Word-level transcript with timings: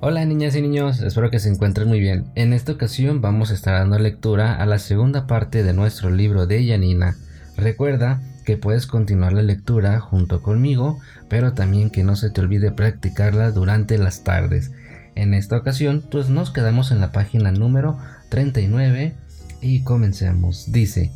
Hola 0.00 0.24
niñas 0.24 0.54
y 0.54 0.62
niños, 0.62 1.02
espero 1.02 1.28
que 1.28 1.40
se 1.40 1.48
encuentren 1.48 1.88
muy 1.88 1.98
bien. 1.98 2.26
En 2.36 2.52
esta 2.52 2.70
ocasión 2.70 3.20
vamos 3.20 3.50
a 3.50 3.54
estar 3.54 3.74
dando 3.74 3.98
lectura 3.98 4.54
a 4.54 4.64
la 4.64 4.78
segunda 4.78 5.26
parte 5.26 5.64
de 5.64 5.72
nuestro 5.72 6.08
libro 6.08 6.46
de 6.46 6.64
Yanina. 6.64 7.16
Recuerda 7.56 8.22
que 8.44 8.56
puedes 8.56 8.86
continuar 8.86 9.32
la 9.32 9.42
lectura 9.42 9.98
junto 9.98 10.40
conmigo, 10.40 11.00
pero 11.28 11.52
también 11.52 11.90
que 11.90 12.04
no 12.04 12.14
se 12.14 12.30
te 12.30 12.40
olvide 12.40 12.70
practicarla 12.70 13.50
durante 13.50 13.98
las 13.98 14.22
tardes. 14.22 14.70
En 15.16 15.34
esta 15.34 15.56
ocasión, 15.56 16.04
pues 16.08 16.28
nos 16.28 16.52
quedamos 16.52 16.92
en 16.92 17.00
la 17.00 17.10
página 17.10 17.50
número 17.50 17.98
39 18.28 19.14
y 19.60 19.82
comencemos. 19.82 20.70
Dice, 20.70 21.10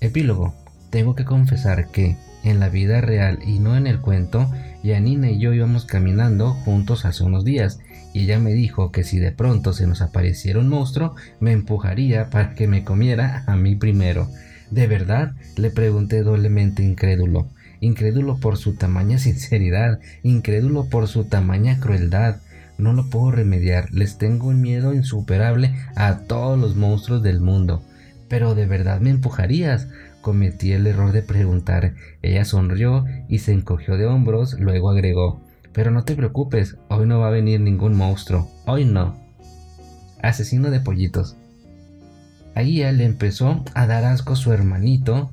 epílogo, 0.00 0.54
tengo 0.90 1.16
que 1.16 1.24
confesar 1.24 1.88
que, 1.90 2.16
en 2.44 2.60
la 2.60 2.68
vida 2.68 3.00
real 3.00 3.40
y 3.44 3.58
no 3.58 3.76
en 3.76 3.88
el 3.88 4.00
cuento, 4.00 4.48
Yanina 4.84 5.32
y 5.32 5.40
yo 5.40 5.52
íbamos 5.52 5.84
caminando 5.84 6.54
juntos 6.54 7.04
hace 7.04 7.24
unos 7.24 7.44
días 7.44 7.80
ella 8.22 8.38
me 8.38 8.52
dijo 8.52 8.90
que 8.90 9.04
si 9.04 9.18
de 9.18 9.32
pronto 9.32 9.72
se 9.72 9.86
nos 9.86 10.00
apareciera 10.00 10.58
un 10.58 10.68
monstruo, 10.68 11.14
me 11.40 11.52
empujaría 11.52 12.30
para 12.30 12.54
que 12.54 12.66
me 12.66 12.84
comiera 12.84 13.44
a 13.46 13.56
mí 13.56 13.76
primero. 13.76 14.28
¿De 14.70 14.86
verdad? 14.86 15.32
le 15.56 15.70
pregunté 15.70 16.22
doblemente 16.22 16.82
incrédulo. 16.82 17.48
Incrédulo 17.80 18.38
por 18.38 18.56
su 18.56 18.74
tamaña 18.74 19.18
sinceridad, 19.18 20.00
incrédulo 20.22 20.88
por 20.88 21.08
su 21.08 21.24
tamaña 21.24 21.80
crueldad. 21.80 22.40
No 22.76 22.92
lo 22.92 23.08
puedo 23.10 23.30
remediar, 23.30 23.92
les 23.92 24.18
tengo 24.18 24.48
un 24.48 24.60
miedo 24.60 24.94
insuperable 24.94 25.74
a 25.96 26.18
todos 26.18 26.58
los 26.58 26.76
monstruos 26.76 27.22
del 27.22 27.40
mundo. 27.40 27.82
Pero 28.28 28.54
de 28.54 28.66
verdad 28.66 29.00
me 29.00 29.10
empujarías. 29.10 29.88
Cometí 30.20 30.72
el 30.72 30.86
error 30.86 31.12
de 31.12 31.22
preguntar. 31.22 31.94
Ella 32.22 32.44
sonrió 32.44 33.04
y 33.28 33.38
se 33.38 33.52
encogió 33.52 33.96
de 33.96 34.06
hombros, 34.06 34.58
luego 34.58 34.90
agregó 34.90 35.40
pero 35.72 35.90
no 35.90 36.04
te 36.04 36.14
preocupes, 36.14 36.76
hoy 36.88 37.06
no 37.06 37.20
va 37.20 37.28
a 37.28 37.32
venir 37.32 37.60
ningún 37.60 37.96
monstruo, 37.96 38.50
hoy 38.66 38.84
no. 38.84 39.16
Asesino 40.22 40.70
de 40.70 40.80
pollitos. 40.80 41.36
Ahí 42.54 42.82
él 42.82 42.98
le 42.98 43.04
empezó 43.04 43.64
a 43.74 43.86
dar 43.86 44.04
asco 44.04 44.32
a 44.32 44.36
su 44.36 44.52
hermanito. 44.52 45.30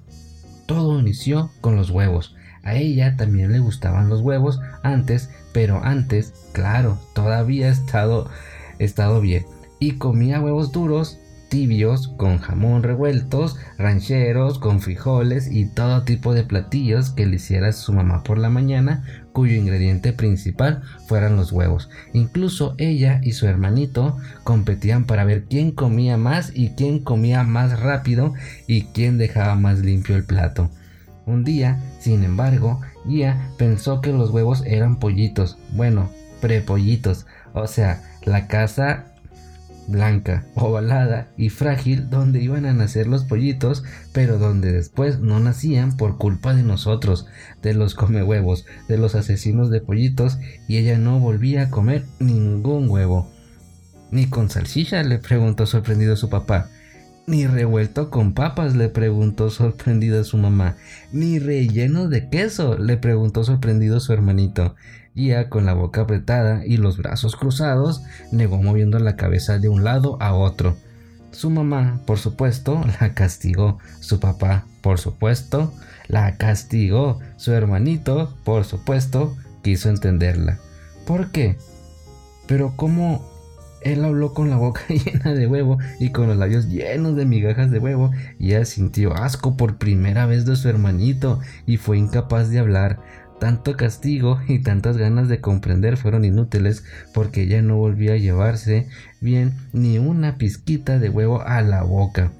Todo 0.67 0.99
inició 0.99 1.49
con 1.61 1.75
los 1.75 1.89
huevos. 1.89 2.35
A 2.63 2.75
ella 2.75 3.15
también 3.15 3.51
le 3.51 3.59
gustaban 3.59 4.09
los 4.09 4.21
huevos 4.21 4.59
antes, 4.83 5.29
pero 5.53 5.83
antes, 5.83 6.33
claro, 6.51 6.99
todavía 7.13 7.67
ha 7.67 7.71
estado, 7.71 8.29
estado 8.79 9.21
bien. 9.21 9.45
Y 9.79 9.93
comía 9.93 10.41
huevos 10.41 10.71
duros 10.71 11.19
con 12.17 12.39
jamón 12.39 12.83
revueltos, 12.83 13.57
rancheros 13.77 14.59
con 14.59 14.81
frijoles 14.81 15.49
y 15.49 15.65
todo 15.65 16.03
tipo 16.03 16.33
de 16.33 16.43
platillos 16.43 17.11
que 17.11 17.25
le 17.25 17.37
hiciera 17.37 17.71
su 17.71 17.93
mamá 17.93 18.23
por 18.23 18.37
la 18.37 18.49
mañana, 18.49 19.03
cuyo 19.31 19.55
ingrediente 19.55 20.11
principal 20.11 20.83
fueran 21.07 21.37
los 21.37 21.53
huevos. 21.53 21.89
Incluso 22.11 22.75
ella 22.77 23.21
y 23.23 23.31
su 23.31 23.47
hermanito 23.47 24.17
competían 24.43 25.05
para 25.05 25.23
ver 25.23 25.45
quién 25.45 25.71
comía 25.71 26.17
más 26.17 26.51
y 26.53 26.71
quién 26.71 26.99
comía 26.99 27.43
más 27.43 27.79
rápido 27.79 28.33
y 28.67 28.83
quién 28.93 29.17
dejaba 29.17 29.55
más 29.55 29.79
limpio 29.79 30.17
el 30.17 30.25
plato. 30.25 30.69
Un 31.25 31.45
día, 31.45 31.79
sin 31.99 32.23
embargo, 32.25 32.81
Gia 33.07 33.49
pensó 33.57 34.01
que 34.01 34.11
los 34.11 34.29
huevos 34.29 34.61
eran 34.65 34.97
pollitos, 34.97 35.57
bueno, 35.71 36.09
prepollitos, 36.41 37.25
o 37.53 37.65
sea, 37.65 38.03
la 38.25 38.47
casa 38.47 39.14
blanca, 39.87 40.45
ovalada 40.55 41.29
y 41.37 41.49
frágil 41.49 42.09
donde 42.09 42.41
iban 42.41 42.65
a 42.65 42.73
nacer 42.73 43.07
los 43.07 43.23
pollitos, 43.23 43.83
pero 44.13 44.37
donde 44.37 44.71
después 44.71 45.19
no 45.19 45.39
nacían 45.39 45.97
por 45.97 46.17
culpa 46.17 46.53
de 46.53 46.63
nosotros, 46.63 47.27
de 47.61 47.73
los 47.73 47.95
huevos, 47.95 48.65
de 48.87 48.97
los 48.97 49.15
asesinos 49.15 49.69
de 49.69 49.81
pollitos, 49.81 50.37
y 50.67 50.77
ella 50.77 50.97
no 50.97 51.19
volvía 51.19 51.63
a 51.63 51.69
comer 51.69 52.05
ningún 52.19 52.89
huevo. 52.89 53.31
Ni 54.11 54.27
con 54.27 54.49
salchicha, 54.49 55.03
le 55.03 55.19
preguntó 55.19 55.65
sorprendido 55.65 56.15
su 56.15 56.29
papá. 56.29 56.69
Ni 57.27 57.47
revuelto 57.47 58.11
con 58.11 58.33
papas, 58.33 58.75
le 58.75 58.87
preguntó 58.87 59.49
sorprendida 59.49 60.23
su 60.23 60.37
mamá. 60.37 60.75
Ni 61.11 61.39
relleno 61.39 62.07
de 62.07 62.29
queso, 62.29 62.77
le 62.77 62.97
preguntó 62.97 63.43
sorprendido 63.43 63.99
su 63.99 64.13
hermanito. 64.13 64.75
Ya 65.15 65.49
con 65.49 65.65
la 65.65 65.73
boca 65.73 66.01
apretada 66.01 66.65
y 66.65 66.77
los 66.77 66.97
brazos 66.97 67.35
cruzados, 67.35 68.03
negó 68.31 68.61
moviendo 68.61 68.99
la 68.99 69.15
cabeza 69.15 69.57
de 69.57 69.69
un 69.69 69.83
lado 69.83 70.17
a 70.21 70.33
otro. 70.33 70.75
Su 71.31 71.49
mamá, 71.49 72.01
por 72.05 72.19
supuesto, 72.19 72.83
la 73.01 73.13
castigó. 73.13 73.79
Su 74.01 74.19
papá, 74.19 74.65
por 74.81 74.99
supuesto, 74.99 75.73
la 76.07 76.37
castigó. 76.37 77.19
Su 77.37 77.53
hermanito, 77.53 78.35
por 78.43 78.65
supuesto, 78.65 79.35
quiso 79.63 79.89
entenderla. 79.89 80.59
¿Por 81.07 81.31
qué? 81.31 81.57
Pero 82.47 82.73
¿cómo 82.75 83.35
él 83.85 84.03
habló 84.03 84.33
con 84.33 84.49
la 84.49 84.57
boca 84.57 84.81
llena 84.89 85.33
de 85.33 85.47
huevo 85.47 85.77
y 85.99 86.09
con 86.09 86.27
los 86.27 86.37
labios 86.37 86.67
llenos 86.67 87.15
de 87.15 87.25
migajas 87.25 87.69
de 87.71 87.79
huevo 87.79 88.11
y 88.39 88.53
ella 88.53 88.65
sintió 88.65 89.13
asco 89.13 89.55
por 89.55 89.77
primera 89.77 90.25
vez 90.25 90.45
de 90.45 90.55
su 90.55 90.67
hermanito 90.67 91.39
y 91.65 91.77
fue 91.77 91.97
incapaz 91.99 92.49
de 92.49 92.59
hablar. 92.59 92.99
Tanto 93.39 93.75
castigo 93.75 94.39
y 94.47 94.59
tantas 94.59 94.97
ganas 94.97 95.27
de 95.27 95.41
comprender 95.41 95.97
fueron 95.97 96.25
inútiles 96.25 96.83
porque 97.13 97.43
ella 97.43 97.61
no 97.61 97.75
volvía 97.75 98.13
a 98.13 98.17
llevarse 98.17 98.87
bien 99.21 99.53
ni 99.73 99.97
una 99.97 100.37
pizquita 100.37 100.99
de 100.99 101.09
huevo 101.09 101.41
a 101.41 101.61
la 101.61 101.83
boca. 101.83 102.31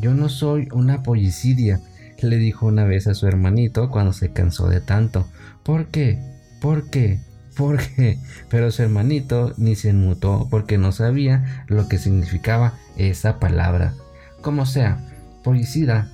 Yo 0.00 0.14
no 0.14 0.28
soy 0.28 0.68
una 0.72 1.02
pollicidia, 1.02 1.80
le 2.20 2.36
dijo 2.38 2.66
una 2.66 2.84
vez 2.84 3.06
a 3.06 3.14
su 3.14 3.26
hermanito 3.26 3.90
cuando 3.90 4.12
se 4.12 4.32
cansó 4.32 4.68
de 4.68 4.80
tanto. 4.80 5.26
¿Por 5.62 5.86
qué? 5.86 6.20
¿Por 6.60 6.90
qué? 6.90 7.20
porque 7.56 8.18
pero 8.50 8.70
su 8.70 8.82
hermanito 8.82 9.54
ni 9.56 9.76
se 9.76 9.92
mutó 9.92 10.48
porque 10.50 10.78
no 10.78 10.92
sabía 10.92 11.64
lo 11.68 11.88
que 11.88 11.98
significaba 11.98 12.74
esa 12.96 13.38
palabra. 13.38 13.94
Como 14.40 14.66
sea, 14.66 14.98
policida 15.42 16.10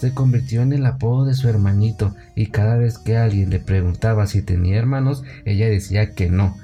se 0.00 0.14
convirtió 0.14 0.62
en 0.62 0.72
el 0.72 0.86
apodo 0.86 1.26
de 1.26 1.34
su 1.34 1.46
hermanito 1.46 2.14
y 2.34 2.46
cada 2.46 2.78
vez 2.78 2.96
que 2.96 3.18
alguien 3.18 3.50
le 3.50 3.60
preguntaba 3.60 4.26
si 4.26 4.40
tenía 4.40 4.78
hermanos, 4.78 5.24
ella 5.44 5.68
decía 5.68 6.12
que 6.12 6.30
no. 6.30 6.56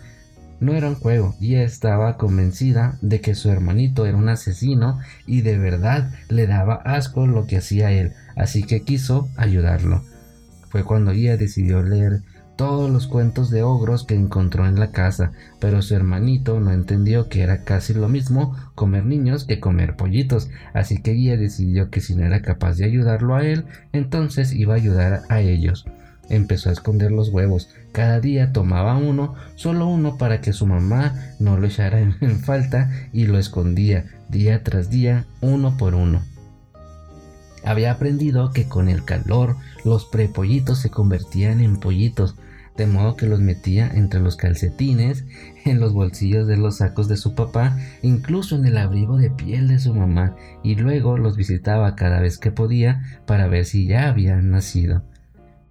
No 0.59 0.73
era 0.73 0.89
un 0.89 0.95
juego 0.95 1.37
y 1.39 1.57
estaba 1.57 2.17
convencida 2.17 2.99
de 3.03 3.21
que 3.21 3.35
su 3.35 3.51
hermanito 3.51 4.07
era 4.07 4.17
un 4.17 4.31
asesino 4.31 5.01
y 5.27 5.43
de 5.43 5.59
verdad 5.59 6.11
le 6.31 6.47
daba 6.47 6.77
asco 6.77 7.27
lo 7.27 7.47
que 7.47 7.59
hacía 7.59 7.93
él, 7.93 8.15
así 8.37 8.63
que 8.63 8.81
quiso 8.81 9.29
ayudarlo. 9.37 10.03
Fue 10.71 10.83
cuando 10.83 11.11
ella 11.11 11.37
decidió 11.37 11.83
leer 11.83 12.23
todos 12.57 12.91
los 12.91 13.07
cuentos 13.07 13.51
de 13.51 13.63
ogros 13.63 14.05
que 14.05 14.15
encontró 14.15 14.67
en 14.67 14.81
la 14.81 14.91
casa, 14.91 15.33
pero 15.61 15.83
su 15.83 15.95
hermanito 15.95 16.59
no 16.61 16.73
entendió 16.73 17.29
que 17.29 17.43
era 17.43 17.65
casi 17.65 17.95
lo 17.95 18.09
mismo 18.09 18.57
comer 18.75 19.05
niños 19.05 19.45
que 19.45 19.61
comer 19.61 19.97
pollitos, 19.97 20.51
así 20.73 21.03
que 21.03 21.13
ella 21.13 21.37
decidió 21.37 21.91
que 21.91 22.01
si 22.01 22.15
no 22.15 22.25
era 22.25 22.43
capaz 22.43 22.77
de 22.77 22.87
ayudarlo 22.87 23.37
a 23.37 23.45
él, 23.45 23.67
entonces 23.93 24.53
iba 24.53 24.75
a 24.75 24.79
ayudar 24.79 25.23
a 25.29 25.41
ellos. 25.41 25.87
Empezó 26.29 26.71
a 26.71 26.73
esconder 26.73 27.13
los 27.13 27.29
huevos. 27.29 27.69
Cada 27.93 28.19
día 28.19 28.53
tomaba 28.53 28.97
uno, 28.97 29.35
solo 29.55 29.87
uno 29.87 30.19
para 30.19 30.41
que 30.41 30.53
su 30.53 30.67
mamá 30.67 31.15
no 31.39 31.57
lo 31.57 31.67
echara 31.67 32.01
en 32.21 32.41
falta 32.41 32.91
y 33.13 33.27
lo 33.27 33.39
escondía 33.39 34.07
día 34.29 34.63
tras 34.63 34.91
día, 34.91 35.27
uno 35.41 35.77
por 35.77 35.95
uno. 35.95 36.23
Había 37.65 37.91
aprendido 37.91 38.53
que 38.53 38.69
con 38.69 38.89
el 38.89 39.05
calor 39.05 39.57
los 39.85 40.05
prepollitos 40.07 40.79
se 40.79 40.91
convertían 40.91 41.61
en 41.61 41.79
pollitos, 41.79 42.37
de 42.77 42.87
modo 42.87 43.17
que 43.17 43.27
los 43.27 43.41
metía 43.41 43.91
entre 43.95 44.21
los 44.21 44.37
calcetines, 44.37 45.25
en 45.65 45.81
los 45.81 45.93
bolsillos 45.93 46.47
de 46.47 46.57
los 46.57 46.79
sacos 46.79 47.09
de 47.09 47.17
su 47.17 47.35
papá, 47.35 47.77
incluso 48.03 48.57
en 48.57 48.67
el 48.67 48.79
abrigo 48.79 49.17
de 49.17 49.31
piel 49.31 49.69
de 49.69 49.79
su 49.79 49.95
mamá, 49.95 50.37
y 50.63 50.75
luego 50.75 51.19
los 51.19 51.37
visitaba 51.37 51.97
cada 51.97 52.21
vez 52.21 52.39
que 52.39 52.51
podía 52.51 53.03
para 53.27 53.49
ver 53.49 53.65
si 53.65 53.87
ya 53.87 54.09
habían 54.09 54.51
nacido. 54.51 55.03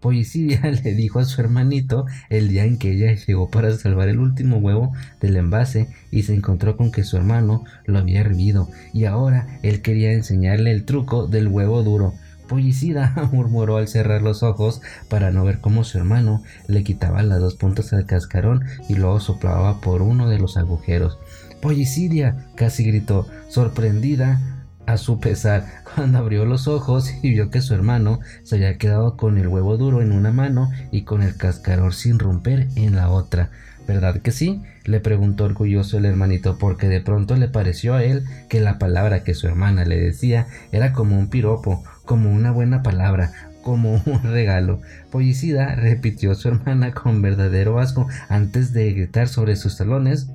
Poesidia 0.06 0.62
le 0.84 0.94
dijo 0.94 1.18
a 1.18 1.26
su 1.26 1.42
hermanito 1.42 2.06
el 2.30 2.50
día 2.50 2.66
en 2.66 2.78
que 2.78 2.92
ella 2.92 3.16
llegó 3.16 3.50
para 3.50 3.76
salvar 3.76 4.08
el 4.08 4.20
último 4.20 4.58
huevo 4.58 4.94
del 5.20 5.36
envase 5.36 5.88
y 6.12 6.22
se 6.22 6.36
encontró 6.36 6.78
con 6.78 6.92
que 6.92 7.04
su 7.04 7.18
hermano 7.18 7.63
lo 7.86 7.98
había 7.98 8.19
hervido 8.19 8.69
y 8.94 9.06
ahora 9.06 9.60
él 9.63 9.81
quería 9.81 10.13
enseñarle 10.13 10.72
el 10.72 10.86
truco 10.86 11.25
del 11.25 11.48
huevo 11.48 11.81
duro. 11.81 12.13
Pollicida 12.47 13.13
murmuró 13.31 13.77
al 13.77 13.88
cerrar 13.88 14.21
los 14.21 14.44
ojos 14.44 14.81
para 15.09 15.31
no 15.31 15.44
ver 15.44 15.59
cómo 15.59 15.83
su 15.83 15.97
hermano 15.97 16.44
le 16.68 16.83
quitaba 16.83 17.24
las 17.24 17.39
dos 17.39 17.56
puntas 17.56 17.94
al 17.94 18.06
cascarón 18.06 18.63
y 18.89 18.95
luego 18.95 19.19
soplaba 19.19 19.81
por 19.81 20.01
uno 20.01 20.30
de 20.30 20.39
los 20.39 20.57
agujeros. 20.57 21.18
Pollicidia, 21.62 22.45
casi 22.56 22.83
gritó, 22.83 23.27
sorprendida 23.50 24.39
a 24.86 24.97
su 24.97 25.19
pesar 25.19 25.65
cuando 25.95 26.19
abrió 26.19 26.45
los 26.45 26.68
ojos 26.68 27.12
y 27.21 27.31
vio 27.31 27.50
que 27.50 27.62
su 27.62 27.74
hermano 27.74 28.19
se 28.44 28.56
había 28.56 28.77
quedado 28.77 29.18
con 29.18 29.38
el 29.38 29.48
huevo 29.48 29.77
duro 29.77 30.01
en 30.01 30.12
una 30.12 30.31
mano 30.31 30.69
y 30.91 31.03
con 31.03 31.21
el 31.21 31.36
cascarón 31.36 31.91
sin 31.91 32.19
romper 32.19 32.68
en 32.75 32.95
la 32.95 33.09
otra. 33.09 33.50
¿Verdad 33.88 34.21
que 34.21 34.31
sí? 34.31 34.63
le 34.86 35.00
preguntó 35.00 35.45
orgulloso 35.45 35.98
el 35.98 36.06
hermanito 36.06 36.57
porque 36.59 36.88
de 36.88 37.01
pronto 37.01 37.36
le 37.36 37.48
pareció 37.48 37.95
a 37.95 38.03
él 38.03 38.24
que 38.50 38.59
la 38.59 38.77
palabra 38.77 39.24
que 39.24 39.33
su 39.33 39.48
hermana 39.48 39.86
le 39.86 40.00
decía 40.00 40.48
era 40.71 40.94
como 40.94 41.18
un 41.18 41.30
piropo, 41.30 41.83
como 42.06 42.31
una 42.31 42.52
buena 42.52 42.84
palabra, 42.84 43.31
como 43.62 44.02
un 44.06 44.24
regalo. 44.24 44.81
Pollicida 45.12 45.75
repitió 45.75 46.36
su 46.36 46.48
hermana 46.48 46.94
con 46.94 47.22
verdadero 47.22 47.80
asco 47.80 48.07
antes 48.30 48.74
de 48.74 48.94
gritar 48.94 49.28
sobre 49.28 49.56
sus 49.56 49.78
talones 49.78 50.30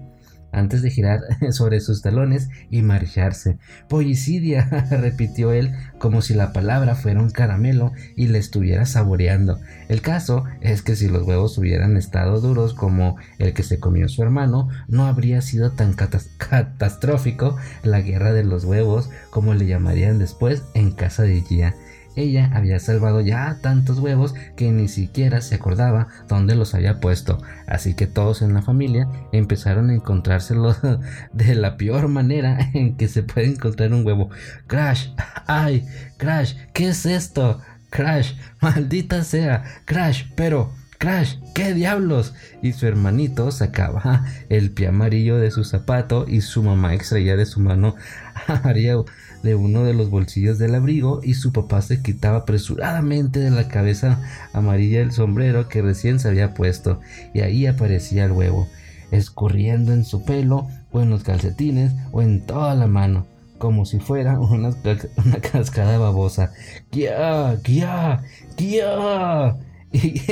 antes 0.53 0.83
de 0.83 0.91
girar 0.91 1.21
sobre 1.51 1.81
sus 1.81 2.03
talones 2.03 2.49
y 2.71 2.83
marcharse. 2.83 3.59
Pollicidia, 3.89 4.87
repitió 4.91 5.53
él 5.53 5.73
como 5.99 6.23
si 6.23 6.35
la 6.35 6.53
palabra 6.53 6.95
fuera 6.95 7.21
un 7.21 7.31
caramelo 7.31 7.93
y 8.17 8.29
le 8.29 8.39
estuviera 8.39 8.87
saboreando. 8.87 9.61
El 9.89 10.03
caso 10.03 10.45
es 10.61 10.83
que 10.83 10.97
si 10.97 11.09
los 11.09 11.27
huevos 11.27 11.57
hubieran 11.59 11.97
estado 11.97 12.41
duros 12.41 12.75
como 12.75 13.17
el 13.39 13.53
que 13.53 13.63
se 13.63 13.79
comió 13.79 14.09
su 14.09 14.23
hermano, 14.23 14.69
no 14.89 15.07
habría 15.07 15.41
sido 15.43 15.73
tan 15.73 15.95
catastrófico 15.95 17.57
la 17.83 18.01
guerra 18.01 18.33
de 18.33 18.45
los 18.45 18.65
huevos 18.65 19.11
como 19.31 19.55
le 19.55 19.67
llamarían 19.67 20.19
después 20.19 20.63
en 20.75 20.91
casa 20.91 21.23
de 21.23 21.43
Gia. 21.43 21.75
Ella 22.17 22.51
había 22.55 22.79
salvado 22.81 23.21
ya 23.21 23.59
tantos 23.63 23.99
huevos 24.01 24.35
que 24.57 24.71
ni 24.73 24.89
siquiera 24.89 25.41
se 25.41 25.55
acordaba 25.55 26.09
dónde 26.29 26.55
los 26.55 26.75
había 26.75 27.01
puesto, 27.01 27.39
así 27.67 27.95
que 27.95 28.07
todos 28.07 28.43
en 28.43 28.53
la 28.53 28.63
familia 28.63 29.09
empezaron 29.33 29.91
a 29.91 29.95
encontrárselos 29.95 30.79
de 31.33 31.55
la 31.55 31.77
peor 31.77 32.09
manera 32.09 32.59
en 32.75 32.97
que 32.97 33.09
se 33.09 33.23
puede 33.23 33.47
encontrar 33.49 33.93
un 33.93 34.05
huevo. 34.07 34.31
Crash, 34.67 35.09
ay, 35.47 35.87
Crash, 36.17 36.55
¿qué 36.73 36.89
es 36.89 37.07
esto? 37.07 37.61
Crash, 37.91 38.35
maldita 38.61 39.25
sea, 39.25 39.65
Crash, 39.85 40.25
pero... 40.37 40.73
Crash, 40.99 41.37
¿qué 41.55 41.73
diablos? 41.73 42.35
Y 42.61 42.75
su 42.75 42.87
hermanito 42.87 43.51
sacaba 43.53 44.27
el 44.51 44.71
pie 44.71 44.89
amarillo 44.89 45.39
de 45.39 45.51
su 45.51 45.65
zapato 45.65 46.27
y 46.29 46.43
su 46.43 46.63
mamá 46.63 46.93
extraía 46.93 47.39
de 47.39 47.47
su 47.47 47.59
mano 47.61 47.95
a 48.47 48.69
Ariel 48.69 49.05
de 49.43 49.55
uno 49.55 49.85
de 49.85 49.95
los 49.95 50.11
bolsillos 50.11 50.59
del 50.59 50.75
abrigo 50.75 51.21
y 51.23 51.35
su 51.35 51.53
papá 51.53 51.83
se 51.83 52.03
quitaba 52.03 52.39
apresuradamente 52.39 53.41
de 53.41 53.51
la 53.51 53.69
cabeza 53.69 54.21
amarilla 54.53 55.01
el 55.01 55.13
sombrero 55.13 55.69
que 55.69 55.83
recién 55.83 56.19
se 56.19 56.29
había 56.29 56.55
puesto 56.55 57.01
y 57.35 57.41
ahí 57.41 57.67
aparecía 57.67 58.25
el 58.25 58.33
huevo, 58.33 58.69
escurriendo 59.11 59.93
en 59.93 60.05
su 60.05 60.25
pelo 60.25 60.69
o 60.93 61.01
en 61.01 61.11
los 61.11 61.23
calcetines 61.23 61.93
o 62.13 62.23
en 62.23 62.41
toda 62.47 62.75
la 62.75 62.87
mano 62.87 63.27
como 63.61 63.85
si 63.85 64.01
fuera 64.01 64.41
una, 64.41 64.71
una 64.71 65.37
cascada 65.41 65.99
babosa. 65.99 66.53
¡Guía! 66.91 67.57
¡Guía! 67.63 68.23
¡Guía! 68.57 69.57
Y, 69.93 70.23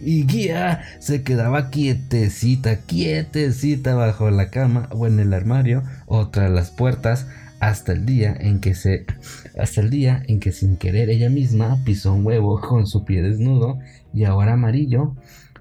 y, 0.00 0.26
Guía 0.26 0.82
se 0.98 1.22
quedaba 1.22 1.70
quietecita, 1.70 2.80
quietecita 2.80 3.94
bajo 3.94 4.28
la 4.32 4.50
cama 4.50 4.88
o 4.90 5.06
en 5.06 5.20
el 5.20 5.32
armario 5.34 5.84
o 6.06 6.30
tras 6.30 6.50
las 6.50 6.72
puertas 6.72 7.28
hasta 7.60 7.92
el 7.92 8.04
día 8.06 8.36
en 8.38 8.60
que 8.60 8.74
se 8.74 9.06
hasta 9.58 9.80
el 9.80 9.90
día 9.90 10.22
en 10.26 10.40
que 10.40 10.52
sin 10.52 10.76
querer 10.76 11.10
ella 11.10 11.30
misma 11.30 11.82
pisó 11.84 12.12
un 12.14 12.26
huevo 12.26 12.60
con 12.60 12.86
su 12.86 13.04
pie 13.04 13.22
desnudo 13.22 13.78
y 14.12 14.24
ahora 14.24 14.54
amarillo. 14.54 15.14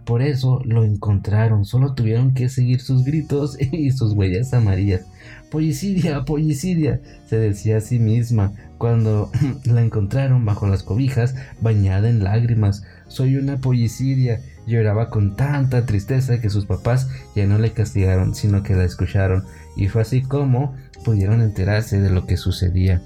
Por 0.06 0.22
eso 0.22 0.62
lo 0.66 0.84
encontraron 0.84 1.66
solo 1.66 1.96
tuvieron 1.96 2.36
que 2.36 2.48
seguir 2.48 2.80
sus 2.80 3.04
gritos 3.04 3.58
y 3.72 3.92
sus 3.92 4.14
huellas 4.14 4.54
amarillas. 4.54 5.06
Pollicidia 5.50 6.26
pollicidia 6.26 7.02
se 7.26 7.38
decía 7.38 7.78
a 7.78 7.82
sí 7.82 8.00
misma. 8.00 8.54
Cuando 8.78 9.32
la 9.66 9.82
encontraron 9.82 10.46
bajo 10.46 10.68
las 10.68 10.84
cobijas 10.84 11.34
bañada 11.62 12.10
en 12.10 12.24
lágrimas. 12.24 12.84
Soy 13.08 13.38
una 13.38 13.58
pollicidia 13.58 14.42
lloraba 14.66 15.10
con 15.10 15.36
tanta 15.36 15.86
tristeza 15.86 16.40
que 16.42 16.50
sus 16.50 16.66
papás 16.66 17.10
ya 17.36 17.46
no 17.46 17.58
le 17.58 17.72
castigaron 17.72 18.36
sino 18.36 18.64
que 18.64 18.76
la 18.76 18.84
escucharon 18.84 19.46
y 19.76 19.88
fue 19.88 20.02
así 20.02 20.22
como 20.22 20.76
pudieron 21.04 21.42
enterarse 21.42 22.00
de 22.00 22.10
lo 22.10 22.26
que 22.26 22.38
sucedía. 22.38 23.02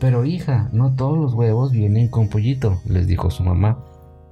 Pero 0.00 0.24
hija, 0.24 0.68
no 0.72 0.94
todos 0.94 1.18
los 1.18 1.34
huevos 1.34 1.72
vienen 1.72 2.08
con 2.08 2.28
pollito, 2.28 2.80
les 2.86 3.06
dijo 3.06 3.30
su 3.30 3.42
mamá. 3.42 3.78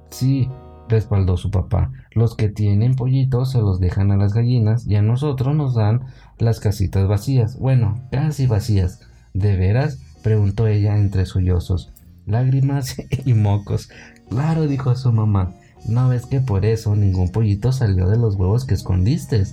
Sí, 0.09 0.49
respaldó 0.87 1.35
su 1.37 1.51
papá. 1.51 1.91
Los 2.11 2.35
que 2.35 2.49
tienen 2.49 2.95
pollitos 2.95 3.51
se 3.51 3.59
los 3.59 3.79
dejan 3.79 4.11
a 4.11 4.17
las 4.17 4.33
gallinas 4.33 4.87
y 4.87 4.95
a 4.95 5.01
nosotros 5.01 5.55
nos 5.55 5.75
dan 5.75 6.05
las 6.37 6.59
casitas 6.59 7.07
vacías. 7.07 7.57
Bueno, 7.59 8.01
casi 8.11 8.47
vacías. 8.47 9.01
¿De 9.33 9.55
veras? 9.57 9.99
preguntó 10.23 10.67
ella 10.67 10.97
entre 10.97 11.25
sollozos, 11.25 11.93
lágrimas 12.25 12.95
y 13.25 13.33
mocos. 13.33 13.89
Claro, 14.29 14.67
dijo 14.67 14.95
su 14.95 15.11
mamá. 15.11 15.53
¿No 15.87 16.09
ves 16.09 16.25
que 16.25 16.41
por 16.41 16.65
eso 16.65 16.95
ningún 16.95 17.29
pollito 17.29 17.71
salió 17.71 18.09
de 18.09 18.17
los 18.17 18.35
huevos 18.35 18.65
que 18.65 18.73
escondiste? 18.73 19.43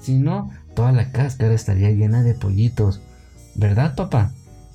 Si 0.00 0.18
no, 0.18 0.50
toda 0.74 0.92
la 0.92 1.12
cáscara 1.12 1.54
estaría 1.54 1.90
llena 1.90 2.22
de 2.22 2.34
pollitos. 2.34 3.00
¿Verdad, 3.54 3.94
papá? 3.94 4.32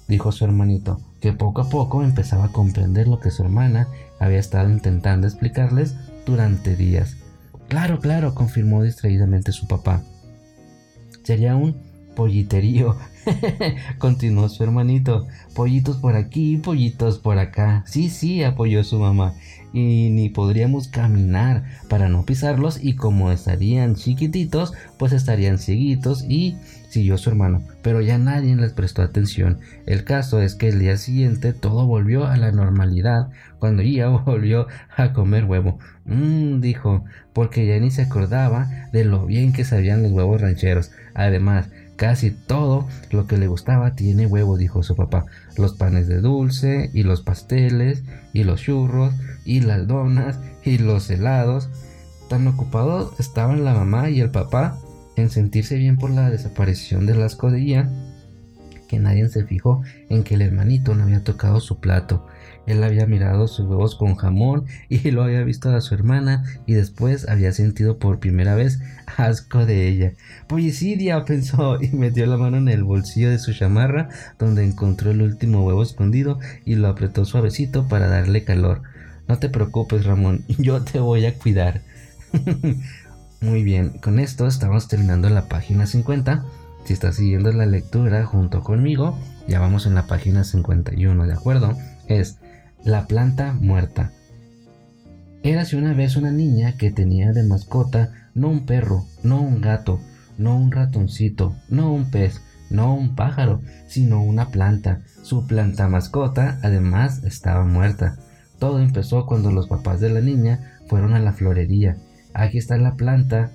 dijo 0.07 0.31
su 0.31 0.44
hermanito, 0.44 1.00
que 1.21 1.33
poco 1.33 1.62
a 1.62 1.69
poco 1.69 2.04
empezaba 2.04 2.45
a 2.45 2.51
comprender 2.51 3.07
lo 3.07 3.19
que 3.19 3.30
su 3.30 3.44
hermana 3.44 3.88
había 4.19 4.39
estado 4.39 4.69
intentando 4.69 5.27
explicarles 5.27 5.95
durante 6.25 6.75
días. 6.75 7.18
Claro, 7.68 8.00
claro, 8.00 8.33
confirmó 8.33 8.81
distraídamente 8.81 9.51
su 9.51 9.68
papá. 9.68 10.01
Sería 11.24 11.56
un 11.56 11.75
polliterío, 12.15 12.97
continuó 13.97 14.50
su 14.50 14.63
hermanito. 14.63 15.27
Pollitos 15.56 15.97
por 15.97 16.15
aquí, 16.15 16.57
pollitos 16.57 17.19
por 17.19 17.38
acá. 17.38 17.83
Sí, 17.88 18.09
sí, 18.09 18.44
apoyó 18.44 18.83
su 18.83 19.00
mamá. 19.00 19.33
Y 19.71 20.09
ni 20.09 20.29
podríamos 20.29 20.88
caminar 20.88 21.63
para 21.89 22.09
no 22.09 22.25
pisarlos 22.25 22.83
y 22.83 22.95
como 22.95 23.31
estarían 23.31 23.94
chiquititos 23.94 24.73
pues 24.97 25.13
estarían 25.13 25.59
cieguitos 25.59 26.25
y 26.27 26.57
siguió 26.89 27.17
su 27.19 27.29
hermano. 27.29 27.61
Pero 27.83 28.01
ya 28.01 28.17
nadie 28.17 28.55
les 28.55 28.73
prestó 28.73 29.03
atención. 29.03 29.59
El 29.85 30.03
caso 30.03 30.41
es 30.41 30.55
que 30.55 30.69
el 30.69 30.79
día 30.79 30.97
siguiente 30.97 31.53
todo 31.53 31.85
volvió 31.85 32.25
a 32.25 32.35
la 32.38 32.51
normalidad 32.51 33.29
cuando 33.59 33.83
ya 33.83 34.07
volvió 34.25 34.67
a 34.95 35.13
comer 35.13 35.45
huevo. 35.45 35.77
Mmm 36.05 36.62
dijo 36.62 37.05
porque 37.33 37.67
ya 37.67 37.79
ni 37.79 37.91
se 37.91 38.01
acordaba 38.01 38.89
de 38.91 39.05
lo 39.05 39.27
bien 39.27 39.53
que 39.53 39.65
sabían 39.65 40.01
los 40.01 40.12
huevos 40.12 40.41
rancheros. 40.41 40.91
Además 41.13 41.69
Casi 42.00 42.31
todo 42.31 42.88
lo 43.12 43.28
que 43.28 43.38
le 43.38 43.48
gustaba 43.48 43.94
tiene 43.94 44.25
huevo, 44.25 44.56
dijo 44.56 44.84
su 44.84 44.96
papá. 44.96 45.25
Los 45.57 45.74
panes 45.74 46.07
de 46.07 46.22
dulce 46.22 46.90
y 46.94 47.04
los 47.04 47.24
pasteles 47.24 48.04
y 48.31 48.46
los 48.46 48.62
churros 48.62 49.13
y 49.44 49.60
las 49.60 49.86
donas 49.86 50.40
y 50.63 50.78
los 50.78 51.10
helados. 51.10 51.68
Tan 52.30 52.48
ocupados 52.48 53.19
estaban 53.19 53.66
la 53.66 53.74
mamá 53.74 54.10
y 54.10 54.22
el 54.22 54.31
papá 54.31 54.78
en 55.18 55.30
sentirse 55.30 55.75
bien 55.75 55.98
por 55.98 56.10
la 56.12 56.30
desaparición 56.30 57.06
de 57.06 57.16
las 57.16 57.36
codillas 57.36 57.90
que 58.88 58.98
nadie 58.98 59.28
se 59.28 59.44
fijó 59.44 59.81
en 60.07 60.24
que 60.24 60.36
el 60.36 60.42
hermanito 60.42 60.96
no 60.96 61.04
había 61.04 61.25
tocado 61.25 61.60
su 61.60 61.81
plato 61.81 62.25
él 62.65 62.83
había 62.83 63.06
mirado 63.06 63.47
sus 63.47 63.67
huevos 63.67 63.95
con 63.95 64.15
jamón 64.15 64.65
y 64.89 65.11
lo 65.11 65.23
había 65.23 65.44
visto 65.44 65.69
a 65.69 65.81
su 65.81 65.95
hermana 65.95 66.44
y 66.65 66.73
después 66.73 67.27
había 67.27 67.51
sentido 67.51 67.97
por 67.97 68.19
primera 68.19 68.56
vez 68.56 68.79
asco 69.17 69.65
de 69.65 69.88
ella. 69.88 70.13
Pollicidia, 70.47 71.25
pensó 71.25 71.81
y 71.81 71.89
metió 71.89 72.25
la 72.25 72.38
mano 72.38 72.57
en 72.57 72.69
el 72.69 72.84
bolsillo 72.84 73.29
de 73.29 73.39
su 73.39 73.53
chamarra 73.53 74.10
donde 74.38 74.63
encontró 74.63 75.12
el 75.12 75.22
último 75.22 75.65
huevo 75.65 75.84
escondido 75.84 76.39
y 76.65 76.75
lo 76.75 76.88
apretó 76.88 77.25
suavecito 77.25 77.88
para 77.88 78.07
darle 78.07 78.43
calor. 78.43 78.84
No 79.27 79.39
te 79.39 79.50
preocupes, 79.50 80.05
Ramón, 80.05 80.45
yo 80.57 80.84
te 80.84 81.00
voy 81.00 81.25
a 81.25 81.36
cuidar. 81.36 81.81
Muy 83.41 83.63
bien, 83.63 83.89
con 84.01 84.19
esto 84.19 84.48
estamos 84.48 84.88
terminando 84.88 85.29
la 85.29 85.48
página 85.48 85.88
50. 85.88 86.43
Si 86.84 86.93
estás 86.93 87.15
siguiendo 87.15 87.51
la 87.51 87.65
lectura 87.65 88.25
junto 88.25 88.62
conmigo, 88.62 89.17
ya 89.48 89.60
vamos 89.60 89.86
en 89.86 89.95
la 89.95 90.07
página 90.07 90.43
51, 90.43 91.25
¿de 91.25 91.34
acuerdo? 91.34 91.77
Es 92.07 92.38
la 92.83 93.07
planta 93.07 93.53
muerta. 93.53 94.12
Érase 95.43 95.77
una 95.77 95.93
vez 95.93 96.15
una 96.15 96.31
niña 96.31 96.75
que 96.77 96.91
tenía 96.91 97.31
de 97.31 97.43
mascota 97.43 98.12
no 98.33 98.50
un 98.50 98.65
perro, 98.65 99.05
no 99.24 99.41
un 99.41 99.62
gato, 99.62 100.00
no 100.38 100.57
un 100.57 100.71
ratoncito, 100.71 101.55
no 101.69 101.93
un 101.93 102.09
pez, 102.12 102.41
no 102.69 102.93
un 102.93 103.15
pájaro, 103.15 103.62
sino 103.88 104.24
una 104.24 104.50
planta. 104.50 105.01
Su 105.24 105.48
planta 105.48 105.88
mascota 105.88 106.59
además 106.62 107.24
estaba 107.24 107.65
muerta. 107.65 108.17
Todo 108.59 108.79
empezó 108.79 109.25
cuando 109.25 109.51
los 109.51 109.67
papás 109.67 110.00
de 110.00 110.09
la 110.09 110.21
niña 110.21 110.79
fueron 110.88 111.13
a 111.13 111.19
la 111.19 111.33
florería. 111.33 111.98
Aquí 112.33 112.57
está 112.57 112.77
la 112.77 112.95
planta 112.95 113.51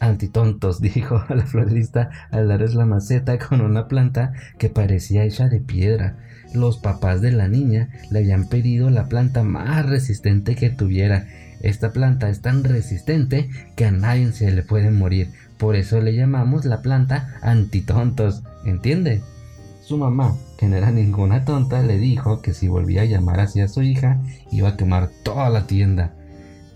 antitontos, 0.00 0.80
dijo 0.82 1.22
la 1.28 1.46
florista 1.46 2.10
al 2.30 2.48
darles 2.48 2.74
la 2.74 2.86
maceta 2.86 3.38
con 3.38 3.60
una 3.60 3.88
planta 3.88 4.32
que 4.58 4.68
parecía 4.68 5.24
hecha 5.24 5.48
de 5.48 5.60
piedra 5.60 6.16
los 6.54 6.78
papás 6.78 7.20
de 7.20 7.32
la 7.32 7.48
niña 7.48 7.88
le 8.10 8.20
habían 8.20 8.48
pedido 8.48 8.90
la 8.90 9.08
planta 9.08 9.42
más 9.42 9.84
resistente 9.86 10.54
que 10.54 10.70
tuviera. 10.70 11.26
Esta 11.60 11.92
planta 11.92 12.28
es 12.28 12.40
tan 12.40 12.64
resistente 12.64 13.48
que 13.76 13.86
a 13.86 13.90
nadie 13.90 14.32
se 14.32 14.50
le 14.50 14.62
puede 14.62 14.90
morir. 14.90 15.32
Por 15.58 15.76
eso 15.76 16.00
le 16.00 16.14
llamamos 16.14 16.64
la 16.64 16.82
planta 16.82 17.36
antitontos. 17.42 18.42
¿Entiende? 18.64 19.22
Su 19.80 19.98
mamá, 19.98 20.36
que 20.58 20.66
no 20.66 20.76
era 20.76 20.90
ninguna 20.90 21.44
tonta, 21.44 21.82
le 21.82 21.98
dijo 21.98 22.40
que 22.40 22.54
si 22.54 22.68
volvía 22.68 23.02
a 23.02 23.06
llamar 23.06 23.40
así 23.40 23.60
a 23.60 23.68
su 23.68 23.82
hija, 23.82 24.20
iba 24.50 24.70
a 24.70 24.76
quemar 24.76 25.10
toda 25.22 25.50
la 25.50 25.66
tienda. 25.66 26.14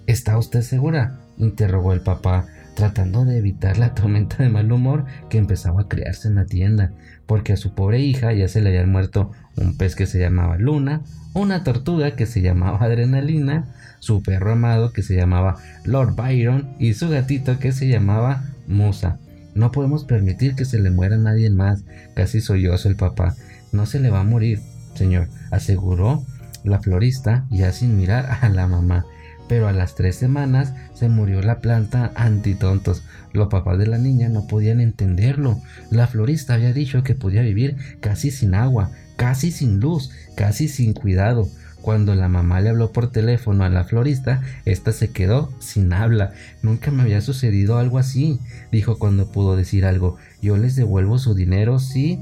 ¿Está 0.06 0.38
usted 0.38 0.62
segura? 0.62 1.20
interrogó 1.38 1.92
el 1.92 2.00
papá, 2.00 2.46
tratando 2.78 3.24
de 3.24 3.38
evitar 3.38 3.76
la 3.76 3.92
tormenta 3.92 4.36
de 4.36 4.50
mal 4.50 4.70
humor 4.70 5.04
que 5.28 5.36
empezaba 5.36 5.82
a 5.82 5.88
crearse 5.88 6.28
en 6.28 6.36
la 6.36 6.46
tienda, 6.46 6.92
porque 7.26 7.52
a 7.52 7.56
su 7.56 7.74
pobre 7.74 7.98
hija 7.98 8.32
ya 8.32 8.46
se 8.46 8.60
le 8.60 8.68
habían 8.68 8.92
muerto 8.92 9.32
un 9.56 9.76
pez 9.76 9.96
que 9.96 10.06
se 10.06 10.20
llamaba 10.20 10.58
Luna, 10.58 11.00
una 11.34 11.64
tortuga 11.64 12.14
que 12.14 12.24
se 12.24 12.40
llamaba 12.40 12.78
Adrenalina, 12.80 13.74
su 13.98 14.22
perro 14.22 14.52
amado 14.52 14.92
que 14.92 15.02
se 15.02 15.16
llamaba 15.16 15.56
Lord 15.82 16.14
Byron 16.14 16.68
y 16.78 16.94
su 16.94 17.08
gatito 17.08 17.58
que 17.58 17.72
se 17.72 17.88
llamaba 17.88 18.44
Musa. 18.68 19.18
No 19.56 19.72
podemos 19.72 20.04
permitir 20.04 20.54
que 20.54 20.64
se 20.64 20.78
le 20.78 20.90
muera 20.90 21.16
nadie 21.16 21.50
más. 21.50 21.82
Casi 22.14 22.40
sollozo 22.40 22.88
el 22.88 22.94
papá. 22.94 23.34
No 23.72 23.86
se 23.86 23.98
le 23.98 24.10
va 24.10 24.20
a 24.20 24.24
morir, 24.24 24.60
señor, 24.94 25.26
aseguró 25.50 26.24
la 26.62 26.78
florista 26.78 27.44
ya 27.50 27.72
sin 27.72 27.96
mirar 27.96 28.38
a 28.40 28.48
la 28.50 28.68
mamá. 28.68 29.04
Pero 29.48 29.66
a 29.66 29.72
las 29.72 29.94
tres 29.94 30.16
semanas 30.16 30.74
se 30.94 31.08
murió 31.08 31.42
la 31.42 31.60
planta 31.60 32.12
antitontos. 32.14 33.02
Los 33.32 33.48
papás 33.48 33.78
de 33.78 33.86
la 33.86 33.98
niña 33.98 34.28
no 34.28 34.46
podían 34.46 34.80
entenderlo. 34.80 35.60
La 35.90 36.06
florista 36.06 36.54
había 36.54 36.72
dicho 36.72 37.02
que 37.02 37.14
podía 37.14 37.42
vivir 37.42 37.76
casi 38.00 38.30
sin 38.30 38.54
agua, 38.54 38.90
casi 39.16 39.50
sin 39.50 39.80
luz, 39.80 40.10
casi 40.36 40.68
sin 40.68 40.92
cuidado. 40.92 41.48
Cuando 41.80 42.14
la 42.14 42.28
mamá 42.28 42.60
le 42.60 42.70
habló 42.70 42.92
por 42.92 43.10
teléfono 43.10 43.64
a 43.64 43.68
la 43.68 43.84
florista, 43.84 44.42
ésta 44.64 44.92
se 44.92 45.10
quedó 45.10 45.50
sin 45.60 45.92
habla. 45.92 46.32
Nunca 46.62 46.90
me 46.90 47.02
había 47.02 47.20
sucedido 47.20 47.78
algo 47.78 47.98
así, 47.98 48.40
dijo 48.72 48.98
cuando 48.98 49.30
pudo 49.30 49.56
decir 49.56 49.86
algo. 49.86 50.16
Yo 50.42 50.56
les 50.56 50.76
devuelvo 50.76 51.18
su 51.18 51.34
dinero, 51.34 51.78
sí. 51.78 52.20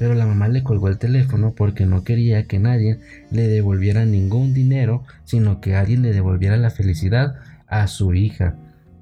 Pero 0.00 0.14
la 0.14 0.24
mamá 0.24 0.48
le 0.48 0.62
colgó 0.62 0.88
el 0.88 0.96
teléfono 0.96 1.52
porque 1.54 1.84
no 1.84 2.04
quería 2.04 2.44
que 2.44 2.58
nadie 2.58 3.00
le 3.30 3.48
devolviera 3.48 4.06
ningún 4.06 4.54
dinero, 4.54 5.04
sino 5.26 5.60
que 5.60 5.76
alguien 5.76 6.00
le 6.00 6.14
devolviera 6.14 6.56
la 6.56 6.70
felicidad 6.70 7.34
a 7.66 7.86
su 7.86 8.14
hija. 8.14 8.54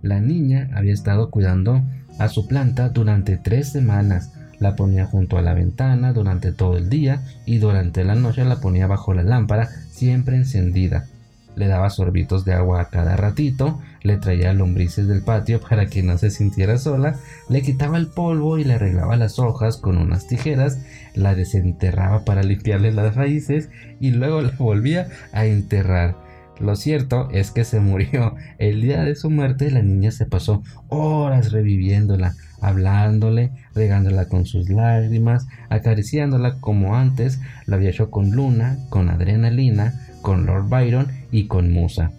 La 0.03 0.19
niña 0.19 0.69
había 0.75 0.93
estado 0.93 1.31
cuidando 1.31 1.83
a 2.19 2.27
su 2.27 2.49
planta 2.49 2.89
durante 2.89 3.37
tres 3.37 3.69
semanas. 3.71 4.33
La 4.59 4.75
ponía 4.75 5.07
junto 5.07 5.39
a 5.39 5.43
la 5.43 5.55
ventana 5.55 6.13
durante 6.13 6.51
todo 6.51 6.77
el 6.77 6.89
día 6.89 7.23
y 7.47 7.59
durante 7.59 8.03
la 8.03 8.17
noche 8.17 8.45
la 8.45 8.61
ponía 8.61 8.89
bajo 8.89 9.15
la 9.15 9.23
lámpara 9.23 9.69
siempre 9.93 10.35
encendida. 10.35 11.07
Le 11.59 11.67
daba 11.67 11.91
sorbitos 11.91 12.45
de 12.45 12.55
agua 12.55 12.81
a 12.81 12.89
cada 12.89 13.17
ratito, 13.17 13.81
le 14.03 14.17
traía 14.17 14.53
lombrices 14.53 15.09
del 15.09 15.23
patio 15.23 15.61
para 15.61 15.87
que 15.87 16.05
no 16.05 16.17
se 16.17 16.31
sintiera 16.31 16.79
sola, 16.79 17.17
le 17.49 17.63
quitaba 17.63 17.99
el 17.99 18.07
polvo 18.07 18.59
y 18.59 18.65
le 18.65 18.75
arreglaba 18.75 19.17
las 19.17 19.41
hojas 19.41 19.77
con 19.77 19.99
unas 19.99 20.29
tijeras, 20.29 20.79
la 21.17 21.35
desenterraba 21.35 22.25
para 22.25 22.45
limpiarle 22.45 22.93
las 22.93 23.17
raíces 23.17 23.71
y 23.99 24.13
luego 24.13 24.41
la 24.41 24.53
volvía 24.57 25.09
a 25.33 25.47
enterrar. 25.47 26.15
Lo 26.61 26.77
cierto 26.77 27.29
es 27.33 27.51
que 27.51 27.65
se 27.65 27.81
murió. 27.81 28.35
El 28.59 28.83
día 28.83 29.03
de 29.03 29.17
su 29.17 29.29
muerte 29.29 29.71
la 29.71 29.83
niña 29.83 30.13
se 30.13 30.27
pasó 30.27 30.63
horas 30.89 31.51
reviviéndola, 31.51 32.35
hablándole, 32.61 33.51
regándola 33.75 34.27
con 34.29 34.45
sus 34.47 34.69
lágrimas, 34.69 35.47
acariciándola 35.71 36.61
como 36.61 36.97
antes 36.97 37.41
lo 37.67 37.77
había 37.77 37.91
hecho 37.91 38.11
con 38.11 38.31
Luna, 38.31 38.79
con 38.91 39.09
Adrenalina, 39.09 40.08
con 40.23 40.47
Lord 40.47 40.69
Byron 40.69 41.09
y 41.31 41.47
con 41.47 41.73
Musa. 41.73 42.13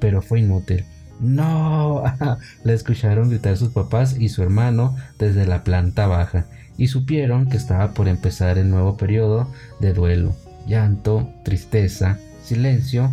Pero 0.00 0.22
fue 0.22 0.40
inútil. 0.40 0.84
¡No! 1.20 2.02
Le 2.64 2.74
escucharon 2.74 3.30
gritar 3.30 3.56
sus 3.56 3.70
papás 3.70 4.16
y 4.18 4.28
su 4.28 4.42
hermano 4.42 4.96
desde 5.18 5.46
la 5.46 5.64
planta 5.64 6.06
baja 6.06 6.46
y 6.76 6.88
supieron 6.88 7.48
que 7.48 7.56
estaba 7.56 7.94
por 7.94 8.08
empezar 8.08 8.58
el 8.58 8.70
nuevo 8.70 8.96
periodo 8.96 9.50
de 9.80 9.92
duelo. 9.92 10.34
Llanto, 10.66 11.30
tristeza, 11.44 12.18
silencio, 12.42 13.10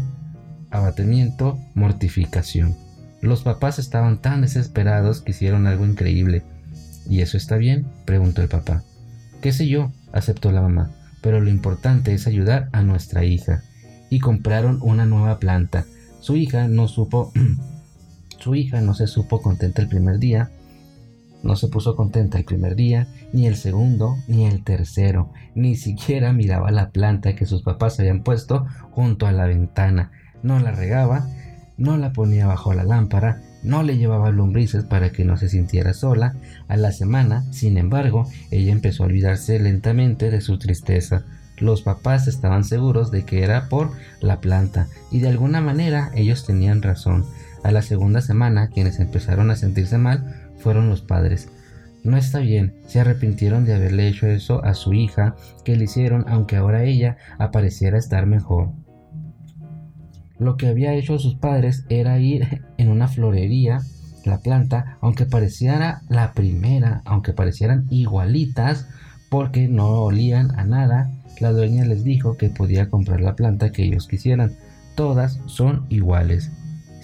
abatimiento, 0.72 1.60
mortificación. 1.76 2.76
Los 3.22 3.44
papás 3.44 3.78
estaban 3.78 4.20
tan 4.20 4.42
desesperados 4.42 5.22
que 5.22 5.32
hicieron 5.32 5.68
algo 5.68 5.86
increíble. 5.86 6.44
¿Y 7.08 7.22
eso 7.22 7.38
está 7.38 7.58
bien? 7.58 7.86
preguntó 8.06 8.42
el 8.42 8.48
papá. 8.48 8.84
¿Qué 9.42 9.52
sé 9.52 9.68
yo? 9.68 9.92
aceptó 10.12 10.52
la 10.52 10.62
mamá. 10.62 10.92
Pero 11.22 11.40
lo 11.40 11.50
importante 11.50 12.14
es 12.14 12.26
ayudar 12.26 12.70
a 12.72 12.82
nuestra 12.82 13.24
hija. 13.24 13.64
Y 14.12 14.20
compraron 14.20 14.78
una 14.84 15.08
nueva 15.08 15.40
planta. 15.40 15.86
Su 16.20 16.36
hija 16.36 16.68
no 16.68 16.88
supo... 16.88 17.32
su 18.38 18.54
hija 18.54 18.82
no 18.82 18.94
se 18.94 19.08
supo 19.08 19.42
contenta 19.42 19.82
el 19.82 19.88
primer 19.88 20.20
día. 20.20 20.52
No 21.42 21.56
se 21.56 21.70
puso 21.70 21.96
contenta 21.96 22.38
el 22.38 22.46
primer 22.46 22.76
día, 22.76 23.08
ni 23.34 23.48
el 23.48 23.56
segundo, 23.56 24.18
ni 24.28 24.46
el 24.46 24.64
tercero. 24.64 25.34
Ni 25.56 25.76
siquiera 25.76 26.34
miraba 26.34 26.70
la 26.70 26.92
planta 26.92 27.36
que 27.36 27.48
sus 27.48 27.64
papás 27.64 28.00
habían 28.00 28.22
puesto 28.22 28.68
junto 28.92 29.26
a 29.26 29.32
la 29.32 29.48
ventana. 29.48 30.12
No 30.44 30.60
la 30.60 30.72
regaba, 30.72 31.28
no 31.78 31.98
la 31.98 32.14
ponía 32.14 32.46
bajo 32.46 32.74
la 32.74 32.84
lámpara, 32.84 33.42
no 33.64 33.82
le 33.82 33.98
llevaba 33.98 34.30
lombrices 34.30 34.84
para 34.84 35.12
que 35.12 35.26
no 35.26 35.38
se 35.38 35.50
sintiera 35.50 35.94
sola. 35.94 36.36
A 36.68 36.78
la 36.78 36.92
semana, 36.92 37.44
sin 37.52 37.78
embargo, 37.78 38.28
ella 38.52 38.72
empezó 38.72 39.04
a 39.04 39.08
olvidarse 39.08 39.60
lentamente 39.60 40.30
de 40.30 40.42
su 40.42 40.60
tristeza. 40.60 41.26
Los 41.62 41.84
papás 41.84 42.28
estaban 42.28 42.64
seguros 42.64 43.12
de 43.12 43.24
que 43.24 43.44
era 43.44 43.70
por 43.70 43.92
la 44.20 44.42
planta, 44.42 44.88
y 45.12 45.20
de 45.20 45.30
alguna 45.30 45.62
manera 45.62 46.12
ellos 46.16 46.44
tenían 46.44 46.82
razón. 46.82 47.24
A 47.64 47.72
la 47.72 47.84
segunda 47.84 48.22
semana, 48.22 48.70
quienes 48.70 49.00
empezaron 49.00 49.52
a 49.52 49.56
sentirse 49.56 50.00
mal 50.00 50.52
fueron 50.58 50.90
los 50.90 51.02
padres. 51.02 51.50
No 52.04 52.18
está 52.18 52.40
bien, 52.40 52.74
se 52.88 53.00
arrepintieron 53.00 53.64
de 53.64 53.76
haberle 53.76 54.08
hecho 54.08 54.26
eso 54.26 54.66
a 54.66 54.74
su 54.74 54.94
hija, 54.94 55.36
que 55.64 55.76
le 55.76 55.84
hicieron 55.84 56.26
aunque 56.28 56.56
ahora 56.56 56.84
ella 56.84 57.18
apareciera 57.38 58.00
estar 58.00 58.26
mejor. 58.26 58.72
Lo 60.40 60.58
que 60.58 60.68
había 60.68 60.96
hecho 60.96 61.20
sus 61.20 61.36
padres 61.36 61.86
era 61.90 62.18
ir 62.18 62.64
en 62.80 62.90
una 62.90 63.08
florería, 63.08 63.82
la 64.26 64.40
planta, 64.40 64.98
aunque 65.00 65.28
pareciera 65.28 66.02
la 66.10 66.34
primera, 66.34 67.04
aunque 67.06 67.34
parecieran 67.34 67.86
igualitas, 67.92 68.88
porque 69.32 69.70
no 69.70 69.88
olían 70.04 70.60
a 70.60 70.66
nada, 70.66 71.10
la 71.40 71.54
dueña 71.54 71.86
les 71.86 72.04
dijo 72.04 72.36
que 72.36 72.50
podía 72.50 72.90
comprar 72.90 73.22
la 73.22 73.38
planta 73.38 73.72
que 73.72 73.84
ellos 73.86 74.06
quisieran. 74.06 74.58
Todas 74.94 75.40
son 75.46 75.86
iguales. 75.88 76.52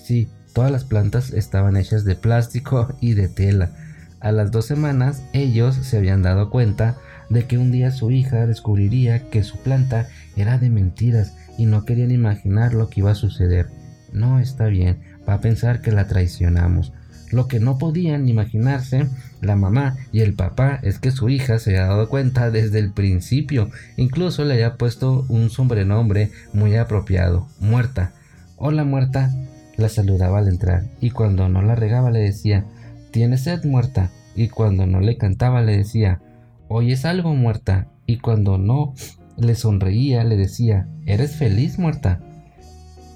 Sí, 0.04 0.28
todas 0.54 0.70
las 0.70 0.84
plantas 0.84 1.32
estaban 1.32 1.78
hechas 1.78 2.04
de 2.04 2.18
plástico 2.18 2.94
y 3.02 3.14
de 3.14 3.30
tela. 3.30 3.72
A 4.20 4.34
las 4.34 4.52
dos 4.52 4.66
semanas 4.66 5.24
ellos 5.32 5.76
se 5.76 5.96
habían 5.96 6.22
dado 6.22 6.50
cuenta 6.50 6.98
de 7.30 7.46
que 7.46 7.58
un 7.58 7.72
día 7.72 7.92
su 7.92 8.12
hija 8.12 8.46
descubriría 8.46 9.30
que 9.30 9.44
su 9.44 9.58
planta 9.60 10.10
era 10.36 10.58
de 10.58 10.70
mentiras 10.70 11.34
y 11.58 11.66
no 11.66 11.86
querían 11.86 12.12
imaginar 12.12 12.74
lo 12.74 12.90
que 12.90 13.00
iba 13.00 13.12
a 13.12 13.16
suceder. 13.16 13.70
No 14.12 14.40
está 14.40 14.66
bien, 14.66 15.00
va 15.28 15.36
a 15.36 15.42
pensar 15.42 15.80
que 15.80 15.94
la 15.94 16.08
traicionamos. 16.08 16.92
Lo 17.32 17.48
que 17.48 17.60
no 17.60 17.78
podían 17.78 18.30
imaginarse 18.30 19.08
la 19.42 19.56
mamá 19.56 19.98
y 20.12 20.22
el 20.22 20.34
papá 20.34 20.80
es 20.82 20.98
que 20.98 21.12
su 21.12 21.30
hija 21.30 21.60
se 21.60 21.72
había 21.72 21.88
dado 21.88 22.08
cuenta 22.08 22.52
desde 22.52 22.80
el 22.80 22.92
principio, 22.92 23.70
incluso 23.98 24.46
le 24.46 24.54
había 24.54 24.78
puesto 24.78 25.26
un 25.28 25.50
sobrenombre 25.50 26.32
muy 26.54 26.76
apropiado, 26.76 27.48
muerta. 27.60 28.14
Hola 28.56 28.86
muerta, 28.86 29.34
la 29.76 29.90
saludaba 29.90 30.40
al 30.40 30.48
entrar 30.48 30.86
y 31.02 31.12
cuando 31.12 31.50
no 31.50 31.62
la 31.62 31.76
regaba 31.76 32.12
le 32.12 32.20
decía, 32.20 32.66
¿tienes 33.12 33.44
sed 33.44 33.66
muerta? 33.66 34.10
Y 34.36 34.48
cuando 34.48 34.86
no 34.86 35.02
le 35.02 35.18
cantaba 35.18 35.62
le 35.62 35.78
decía, 35.78 36.22
¿oyes 36.70 37.04
algo 37.06 37.36
muerta? 37.36 37.88
Y 38.06 38.20
cuando 38.20 38.58
no 38.58 38.94
le 39.38 39.56
sonreía, 39.56 40.24
le 40.24 40.38
decía, 40.38 40.88
¿eres 41.06 41.36
feliz, 41.36 41.78
muerta? 41.78 42.22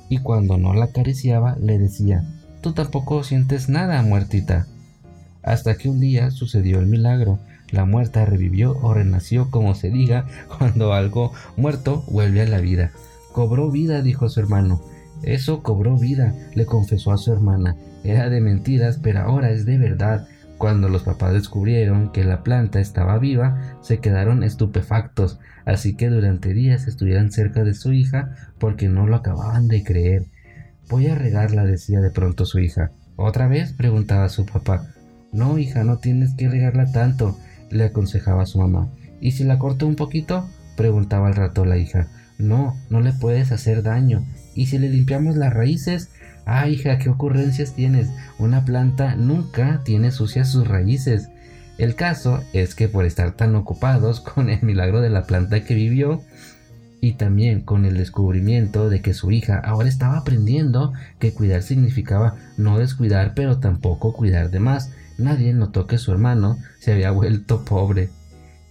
Y 0.09 0.17
cuando 0.17 0.57
no 0.57 0.73
la 0.73 0.85
acariciaba, 0.85 1.55
le 1.55 1.79
decía, 1.79 2.25
tú 2.61 2.73
tampoco 2.73 3.23
sientes 3.23 3.69
nada, 3.69 4.01
muertita. 4.03 4.67
Hasta 5.43 5.75
que 5.75 5.89
un 5.89 5.99
día 5.99 6.31
sucedió 6.31 6.79
el 6.79 6.87
milagro. 6.87 7.39
La 7.71 7.85
muerta 7.85 8.25
revivió 8.25 8.77
o 8.81 8.93
renació, 8.93 9.49
como 9.49 9.75
se 9.75 9.89
diga, 9.89 10.27
cuando 10.57 10.93
algo 10.93 11.33
muerto 11.57 12.03
vuelve 12.07 12.41
a 12.41 12.47
la 12.47 12.59
vida. 12.59 12.91
Cobró 13.33 13.71
vida, 13.71 14.01
dijo 14.01 14.29
su 14.29 14.39
hermano. 14.39 14.81
Eso 15.23 15.61
cobró 15.63 15.97
vida, 15.97 16.35
le 16.53 16.65
confesó 16.65 17.11
a 17.11 17.17
su 17.17 17.31
hermana. 17.31 17.75
Era 18.03 18.29
de 18.29 18.41
mentiras, 18.41 18.99
pero 19.01 19.21
ahora 19.21 19.51
es 19.51 19.65
de 19.65 19.77
verdad. 19.77 20.27
Cuando 20.57 20.89
los 20.89 21.03
papás 21.03 21.33
descubrieron 21.33 22.11
que 22.11 22.23
la 22.23 22.43
planta 22.43 22.79
estaba 22.79 23.17
viva, 23.17 23.77
se 23.81 23.99
quedaron 23.99 24.43
estupefactos, 24.43 25.39
así 25.65 25.95
que 25.95 26.09
durante 26.09 26.53
días 26.53 26.87
estuvieran 26.87 27.31
cerca 27.31 27.63
de 27.63 27.73
su 27.73 27.93
hija 27.93 28.35
porque 28.59 28.87
no 28.87 29.07
lo 29.07 29.15
acababan 29.15 29.67
de 29.67 29.83
creer. 29.83 30.25
Voy 30.91 31.07
a 31.07 31.15
regarla, 31.15 31.63
decía 31.63 32.01
de 32.01 32.09
pronto 32.09 32.45
su 32.45 32.59
hija. 32.59 32.91
¿Otra 33.15 33.47
vez? 33.47 33.71
preguntaba 33.71 34.27
su 34.27 34.45
papá. 34.45 34.93
No, 35.31 35.57
hija, 35.57 35.85
no 35.85 35.99
tienes 35.99 36.33
que 36.35 36.49
regarla 36.49 36.91
tanto, 36.91 37.37
le 37.69 37.85
aconsejaba 37.85 38.45
su 38.45 38.59
mamá. 38.59 38.91
¿Y 39.21 39.31
si 39.31 39.45
la 39.45 39.57
corto 39.57 39.87
un 39.87 39.95
poquito? 39.95 40.49
preguntaba 40.75 41.27
al 41.27 41.35
rato 41.35 41.63
la 41.63 41.77
hija. 41.77 42.09
No, 42.37 42.75
no 42.89 42.99
le 42.99 43.13
puedes 43.13 43.53
hacer 43.53 43.83
daño. 43.83 44.25
¿Y 44.53 44.65
si 44.65 44.79
le 44.79 44.89
limpiamos 44.89 45.37
las 45.37 45.53
raíces? 45.53 46.09
Ah, 46.45 46.67
hija, 46.67 46.97
¿qué 46.97 47.07
ocurrencias 47.07 47.73
tienes? 47.73 48.09
Una 48.37 48.65
planta 48.65 49.15
nunca 49.15 49.83
tiene 49.85 50.11
sucias 50.11 50.49
sus 50.51 50.67
raíces. 50.67 51.29
El 51.77 51.95
caso 51.95 52.43
es 52.51 52.75
que 52.75 52.89
por 52.89 53.05
estar 53.05 53.31
tan 53.31 53.55
ocupados 53.55 54.19
con 54.19 54.49
el 54.49 54.61
milagro 54.61 54.99
de 54.99 55.09
la 55.09 55.23
planta 55.23 55.63
que 55.63 55.73
vivió, 55.73 56.21
y 57.01 57.13
también 57.13 57.61
con 57.61 57.83
el 57.83 57.97
descubrimiento 57.97 58.89
de 58.89 59.01
que 59.01 59.15
su 59.15 59.31
hija 59.31 59.59
ahora 59.59 59.89
estaba 59.89 60.17
aprendiendo 60.17 60.93
que 61.19 61.33
cuidar 61.33 61.63
significaba 61.63 62.35
no 62.57 62.77
descuidar 62.77 63.33
pero 63.35 63.57
tampoco 63.59 64.13
cuidar 64.13 64.51
de 64.51 64.59
más. 64.59 64.91
Nadie 65.17 65.53
notó 65.53 65.87
que 65.87 65.97
su 65.97 66.11
hermano 66.11 66.57
se 66.79 66.93
había 66.93 67.11
vuelto 67.11 67.65
pobre. 67.65 68.09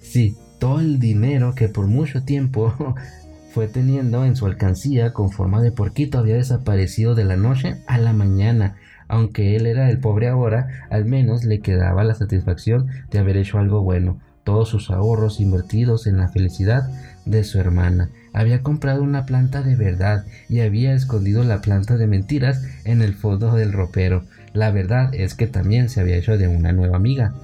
Sí, 0.00 0.36
todo 0.60 0.80
el 0.80 1.00
dinero 1.00 1.54
que 1.54 1.68
por 1.68 1.88
mucho 1.88 2.22
tiempo 2.22 2.94
fue 3.52 3.66
teniendo 3.66 4.24
en 4.24 4.36
su 4.36 4.46
alcancía 4.46 5.12
con 5.12 5.30
forma 5.30 5.60
de 5.60 5.72
porquito 5.72 6.18
había 6.18 6.36
desaparecido 6.36 7.16
de 7.16 7.24
la 7.24 7.36
noche 7.36 7.82
a 7.88 7.98
la 7.98 8.12
mañana. 8.12 8.76
Aunque 9.08 9.56
él 9.56 9.66
era 9.66 9.90
el 9.90 9.98
pobre 9.98 10.28
ahora, 10.28 10.68
al 10.88 11.04
menos 11.04 11.42
le 11.42 11.58
quedaba 11.58 12.04
la 12.04 12.14
satisfacción 12.14 12.86
de 13.10 13.18
haber 13.18 13.36
hecho 13.36 13.58
algo 13.58 13.82
bueno, 13.82 14.20
todos 14.44 14.68
sus 14.68 14.90
ahorros 14.90 15.40
invertidos 15.40 16.06
en 16.06 16.16
la 16.18 16.28
felicidad 16.28 16.88
de 17.24 17.44
su 17.44 17.58
hermana. 17.58 18.10
Había 18.32 18.62
comprado 18.62 19.02
una 19.02 19.26
planta 19.26 19.62
de 19.62 19.76
verdad 19.76 20.24
y 20.48 20.60
había 20.60 20.94
escondido 20.94 21.44
la 21.44 21.60
planta 21.60 21.96
de 21.96 22.06
mentiras 22.06 22.62
en 22.84 23.02
el 23.02 23.14
fondo 23.14 23.54
del 23.54 23.72
ropero. 23.72 24.24
La 24.52 24.70
verdad 24.70 25.14
es 25.14 25.34
que 25.34 25.46
también 25.46 25.88
se 25.88 26.00
había 26.00 26.16
hecho 26.16 26.38
de 26.38 26.48
una 26.48 26.72
nueva 26.72 26.96
amiga. 26.96 27.34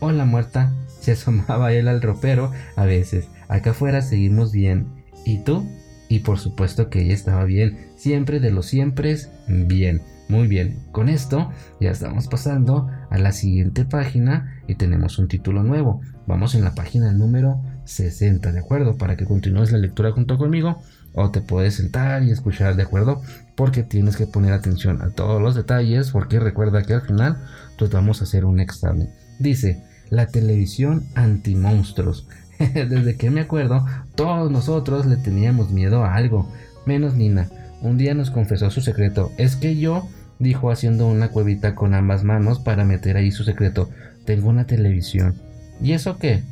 Hola 0.00 0.24
muerta, 0.24 0.72
se 1.00 1.12
asomaba 1.12 1.72
él 1.72 1.88
al 1.88 2.02
ropero 2.02 2.52
a 2.76 2.84
veces. 2.84 3.28
Acá 3.48 3.70
afuera 3.70 4.02
seguimos 4.02 4.52
bien. 4.52 4.86
¿Y 5.24 5.38
tú? 5.38 5.68
Y 6.08 6.20
por 6.20 6.38
supuesto 6.38 6.90
que 6.90 7.02
ella 7.02 7.14
estaba 7.14 7.44
bien. 7.44 7.92
Siempre 7.96 8.40
de 8.40 8.50
los 8.50 8.66
siempre 8.66 9.16
bien. 9.48 10.02
Muy 10.28 10.48
bien, 10.48 10.78
con 10.92 11.08
esto 11.08 11.50
ya 11.78 11.90
estamos 11.90 12.26
pasando 12.26 12.88
a 13.10 13.18
la 13.18 13.32
siguiente 13.32 13.84
página 13.84 14.62
y 14.66 14.76
tenemos 14.76 15.18
un 15.18 15.28
título 15.28 15.62
nuevo. 15.62 16.00
Vamos 16.26 16.54
en 16.54 16.62
la 16.62 16.74
página 16.74 17.12
número 17.12 17.60
60, 17.84 18.52
¿de 18.52 18.60
acuerdo? 18.60 18.96
Para 18.96 19.16
que 19.16 19.24
continúes 19.24 19.72
la 19.72 19.78
lectura 19.78 20.12
junto 20.12 20.38
conmigo 20.38 20.80
o 21.14 21.30
te 21.30 21.40
puedes 21.40 21.74
sentar 21.74 22.22
y 22.22 22.30
escuchar, 22.30 22.76
¿de 22.76 22.84
acuerdo? 22.84 23.22
Porque 23.56 23.82
tienes 23.82 24.16
que 24.16 24.26
poner 24.26 24.52
atención 24.52 25.02
a 25.02 25.10
todos 25.10 25.42
los 25.42 25.54
detalles 25.54 26.10
porque 26.10 26.40
recuerda 26.40 26.82
que 26.82 26.94
al 26.94 27.02
final 27.02 27.38
pues 27.78 27.90
vamos 27.90 28.20
a 28.20 28.24
hacer 28.24 28.44
un 28.44 28.60
examen. 28.60 29.10
Dice, 29.38 29.82
la 30.10 30.26
televisión 30.26 31.04
anti-monstruos. 31.14 32.28
Desde 32.58 33.16
que 33.16 33.30
me 33.30 33.40
acuerdo, 33.40 33.84
todos 34.14 34.50
nosotros 34.50 35.06
le 35.06 35.16
teníamos 35.16 35.70
miedo 35.70 36.04
a 36.04 36.14
algo, 36.14 36.48
menos 36.86 37.14
Nina. 37.14 37.48
Un 37.80 37.98
día 37.98 38.14
nos 38.14 38.30
confesó 38.30 38.70
su 38.70 38.80
secreto. 38.80 39.32
Es 39.38 39.56
que 39.56 39.76
yo 39.76 40.06
dijo 40.38 40.70
haciendo 40.70 41.08
una 41.08 41.28
cuevita 41.28 41.74
con 41.74 41.94
ambas 41.94 42.22
manos 42.22 42.60
para 42.60 42.84
meter 42.84 43.16
ahí 43.16 43.32
su 43.32 43.42
secreto. 43.42 43.90
Tengo 44.24 44.50
una 44.50 44.66
televisión. 44.66 45.34
¿Y 45.82 45.92
eso 45.92 46.18
qué? 46.18 46.42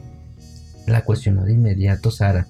La 0.86 1.04
cuestionó 1.04 1.44
de 1.44 1.52
inmediato 1.52 2.10
Sara. 2.10 2.46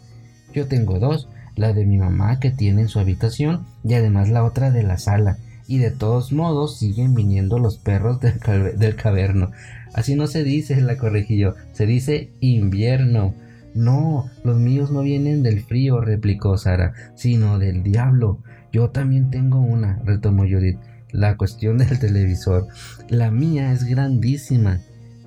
Yo 0.55 0.67
tengo 0.67 0.99
dos, 0.99 1.29
la 1.57 1.73
de 1.73 1.85
mi 1.85 1.99
mamá 1.99 2.41
que 2.41 2.51
tiene 2.51 2.83
en 2.83 2.89
su 2.89 2.99
habitación 2.99 3.67
y 3.85 3.95
además 3.95 4.31
la 4.31 4.45
otra 4.45 4.71
de 4.71 4.83
la 4.83 4.99
sala. 4.99 5.37
Y 5.67 5.79
de 5.79 5.91
todos 5.91 6.33
modos 6.33 6.79
siguen 6.79 7.15
viniendo 7.15 7.59
los 7.59 7.79
perros 7.79 8.19
del, 8.21 8.41
del 8.79 8.97
caverno. 8.97 9.51
Así 9.93 10.15
no 10.15 10.27
se 10.27 10.43
dice, 10.43 10.81
la 10.81 10.97
corregí 10.97 11.39
yo, 11.39 11.55
se 11.73 11.87
dice 11.87 12.31
invierno. 12.41 13.35
No, 13.75 14.29
los 14.43 14.59
míos 14.59 14.91
no 14.91 15.03
vienen 15.03 15.43
del 15.43 15.63
frío, 15.63 16.01
replicó 16.01 16.57
Sara, 16.57 16.95
sino 17.15 17.59
del 17.59 17.83
diablo. 17.83 18.39
Yo 18.73 18.91
también 18.91 19.31
tengo 19.31 19.61
una, 19.61 20.01
retomó 20.05 20.43
Judith 20.43 20.79
la 21.13 21.37
cuestión 21.37 21.79
del 21.79 21.99
televisor. 21.99 22.69
La 23.09 23.31
mía 23.31 23.73
es 23.73 23.85
grandísima, 23.85 24.81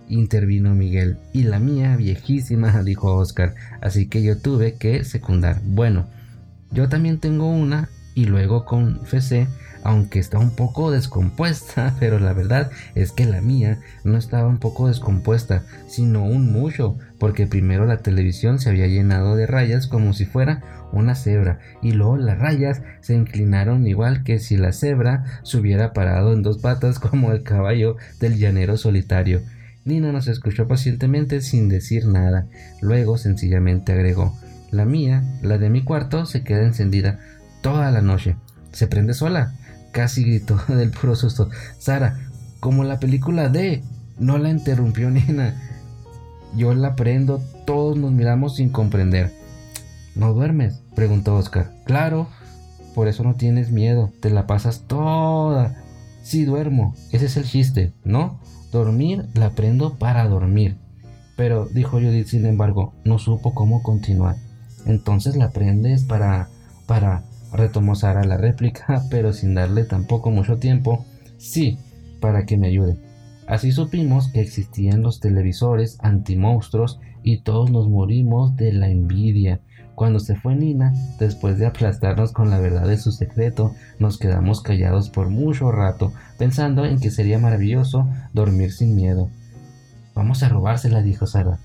intervino 0.09 0.75
Miguel. 0.75 1.17
Y 1.33 1.43
la 1.43 1.59
mía 1.59 1.95
viejísima, 1.95 2.83
dijo 2.83 3.15
Oscar. 3.15 3.55
Así 3.81 4.07
que 4.07 4.23
yo 4.23 4.37
tuve 4.37 4.75
que 4.75 5.03
secundar. 5.03 5.61
Bueno, 5.63 6.07
yo 6.71 6.89
también 6.89 7.19
tengo 7.19 7.49
una 7.49 7.89
y 8.15 8.25
luego 8.25 8.65
confesé 8.65 9.47
aunque 9.83 10.19
está 10.19 10.39
un 10.39 10.55
poco 10.55 10.91
descompuesta, 10.91 11.95
pero 11.99 12.19
la 12.19 12.33
verdad 12.33 12.71
es 12.95 13.11
que 13.11 13.25
la 13.25 13.41
mía 13.41 13.79
no 14.03 14.17
estaba 14.17 14.47
un 14.47 14.57
poco 14.57 14.87
descompuesta, 14.87 15.63
sino 15.87 16.23
un 16.23 16.51
mucho, 16.51 16.97
porque 17.19 17.47
primero 17.47 17.85
la 17.85 17.97
televisión 17.97 18.59
se 18.59 18.69
había 18.69 18.87
llenado 18.87 19.35
de 19.35 19.45
rayas 19.45 19.87
como 19.87 20.13
si 20.13 20.25
fuera 20.25 20.61
una 20.91 21.15
cebra, 21.15 21.59
y 21.81 21.91
luego 21.91 22.17
las 22.17 22.39
rayas 22.39 22.81
se 23.01 23.13
inclinaron 23.13 23.85
igual 23.87 24.23
que 24.23 24.39
si 24.39 24.57
la 24.57 24.71
cebra 24.71 25.25
se 25.43 25.57
hubiera 25.57 25.91
parado 25.91 26.33
en 26.33 26.43
dos 26.43 26.59
patas 26.59 26.99
como 26.99 27.31
el 27.31 27.43
caballo 27.43 27.97
del 28.19 28.37
llanero 28.37 28.77
solitario. 28.77 29.41
Nina 29.85 30.11
nos 30.11 30.27
escuchó 30.27 30.67
pacientemente 30.67 31.41
sin 31.41 31.69
decir 31.69 32.07
nada. 32.07 32.47
Luego 32.81 33.17
sencillamente 33.17 33.91
agregó, 33.91 34.37
la 34.71 34.85
mía, 34.85 35.23
la 35.41 35.57
de 35.57 35.69
mi 35.69 35.83
cuarto, 35.83 36.25
se 36.25 36.43
queda 36.43 36.63
encendida 36.63 37.19
toda 37.61 37.91
la 37.91 38.01
noche. 38.01 38.35
Se 38.71 38.87
prende 38.87 39.13
sola 39.13 39.53
casi 39.93 40.23
gritó 40.23 40.59
del 40.67 40.89
puro 40.91 41.15
susto. 41.15 41.49
Sara, 41.79 42.19
como 42.59 42.83
la 42.83 42.99
película 42.99 43.47
de... 43.47 43.81
No 44.19 44.37
la 44.37 44.49
interrumpió 44.49 45.09
Nina. 45.09 45.55
Yo 46.55 46.73
la 46.75 46.95
prendo, 46.95 47.41
todos 47.65 47.97
nos 47.97 48.11
miramos 48.11 48.57
sin 48.57 48.69
comprender. 48.69 49.33
¿No 50.15 50.33
duermes? 50.33 50.81
preguntó 50.95 51.35
Oscar. 51.35 51.71
Claro, 51.85 52.27
por 52.93 53.07
eso 53.07 53.23
no 53.23 53.35
tienes 53.35 53.71
miedo, 53.71 54.11
te 54.19 54.29
la 54.29 54.45
pasas 54.45 54.83
toda. 54.87 55.75
Sí 56.21 56.45
duermo, 56.45 56.95
ese 57.11 57.25
es 57.25 57.37
el 57.37 57.45
chiste, 57.45 57.91
¿no? 58.03 58.39
Dormir 58.73 59.27
la 59.35 59.51
prendo 59.51 59.99
para 59.99 60.27
dormir. 60.27 60.77
Pero, 61.37 61.67
dijo 61.67 61.99
Judith, 61.99 62.25
sin 62.25 62.47
embargo, 62.47 62.93
no 63.05 63.19
supo 63.19 63.53
cómo 63.53 63.83
continuar. 63.83 64.35
Entonces 64.87 65.37
la 65.37 65.51
prendes 65.51 66.03
para... 66.03 66.49
para... 66.87 67.23
Retomó 67.53 67.93
la 68.01 68.35
réplica, 68.35 69.03
pero 69.11 69.31
sin 69.31 69.53
darle 69.53 69.83
tampoco 69.83 70.31
mucho 70.31 70.57
tiempo. 70.57 71.05
Sí, 71.37 71.77
para 72.19 72.47
que 72.47 72.57
me 72.57 72.67
ayude. 72.67 72.97
Así 73.47 73.71
supimos 73.71 74.29
que 74.29 74.41
existían 74.41 75.03
los 75.03 75.19
televisores 75.19 75.97
antimonstruos 76.01 76.99
y 77.21 77.41
todos 77.41 77.69
nos 77.69 77.89
morimos 77.89 78.55
de 78.55 78.73
la 78.73 78.89
envidia. 78.89 79.61
Cuando 79.95 80.19
se 80.19 80.35
fue 80.35 80.55
Nina, 80.55 80.93
después 81.19 81.59
de 81.59 81.67
aplastarnos 81.67 82.31
con 82.31 82.49
la 82.49 82.59
verdad 82.59 82.87
de 82.87 82.97
su 82.97 83.11
secreto, 83.11 83.75
nos 83.99 84.17
quedamos 84.17 84.61
callados 84.61 85.09
por 85.09 85.29
mucho 85.29 85.71
rato, 85.71 86.11
pensando 86.37 86.85
en 86.85 86.99
que 86.99 87.11
sería 87.11 87.37
maravilloso 87.37 88.07
dormir 88.33 88.71
sin 88.71 88.95
miedo. 88.95 89.29
Vamos 90.15 90.41
a 90.41 90.49
robársela, 90.49 91.01
dijo 91.01 91.27
Sara. 91.27 91.59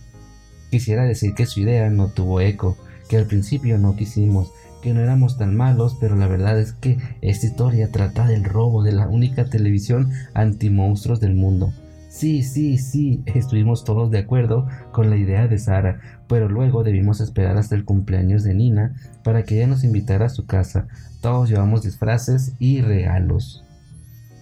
Quisiera 0.71 1.05
decir 1.05 1.35
que 1.35 1.47
su 1.47 1.61
idea 1.61 1.89
no 1.89 2.09
tuvo 2.09 2.41
eco, 2.41 2.77
que 3.09 3.17
al 3.17 3.27
principio 3.27 3.79
no 3.79 3.97
quisimos, 3.97 4.53
que 4.83 4.93
no 4.93 5.01
éramos 5.01 5.39
tan 5.39 5.57
malos, 5.57 5.97
pero 5.99 6.15
la 6.15 6.27
verdad 6.27 6.59
es 6.59 6.73
que 6.73 6.99
esta 7.23 7.47
historia 7.47 7.91
trata 7.91 8.27
del 8.27 8.45
robo 8.45 8.83
de 8.83 8.93
la 8.93 9.09
única 9.09 9.47
televisión 9.47 10.13
anti-monstruos 10.35 11.21
del 11.21 11.35
mundo. 11.35 11.73
Sí, 12.09 12.43
sí, 12.43 12.79
sí, 12.79 13.23
estuvimos 13.27 13.85
todos 13.85 14.11
de 14.11 14.19
acuerdo 14.19 14.67
con 14.93 15.11
la 15.11 15.17
idea 15.17 15.47
de 15.47 15.59
Sara, 15.59 16.01
pero 16.27 16.49
luego 16.49 16.83
debimos 16.83 17.21
esperar 17.21 17.57
hasta 17.59 17.75
el 17.75 17.85
cumpleaños 17.85 18.43
de 18.43 18.55
Nina 18.55 18.97
para 19.23 19.43
que 19.43 19.57
ella 19.57 19.67
nos 19.67 19.85
invitara 19.85 20.27
a 20.27 20.31
su 20.31 20.47
casa. 20.47 20.89
Todos 21.21 21.51
llevamos 21.51 21.83
disfraces 21.83 22.55
y 22.59 22.81
regalos. 22.81 23.65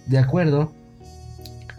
De 0.07 0.17
acuerdo, 0.17 0.73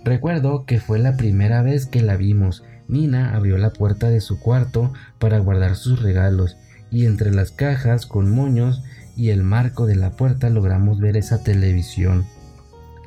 recuerdo 0.04 0.66
que 0.66 0.78
fue 0.78 0.98
la 0.98 1.16
primera 1.16 1.62
vez 1.62 1.86
que 1.86 2.02
la 2.02 2.16
vimos. 2.16 2.64
Nina 2.86 3.34
abrió 3.34 3.56
la 3.56 3.70
puerta 3.70 4.10
de 4.10 4.20
su 4.20 4.38
cuarto 4.38 4.92
para 5.18 5.38
guardar 5.38 5.74
sus 5.74 6.02
regalos 6.02 6.58
y 6.90 7.06
entre 7.06 7.32
las 7.32 7.50
cajas 7.50 8.06
con 8.06 8.30
moños 8.30 8.82
y 9.16 9.30
el 9.30 9.42
marco 9.42 9.86
de 9.86 9.96
la 9.96 10.10
puerta 10.10 10.50
logramos 10.50 11.00
ver 11.00 11.16
esa 11.16 11.42
televisión. 11.42 12.26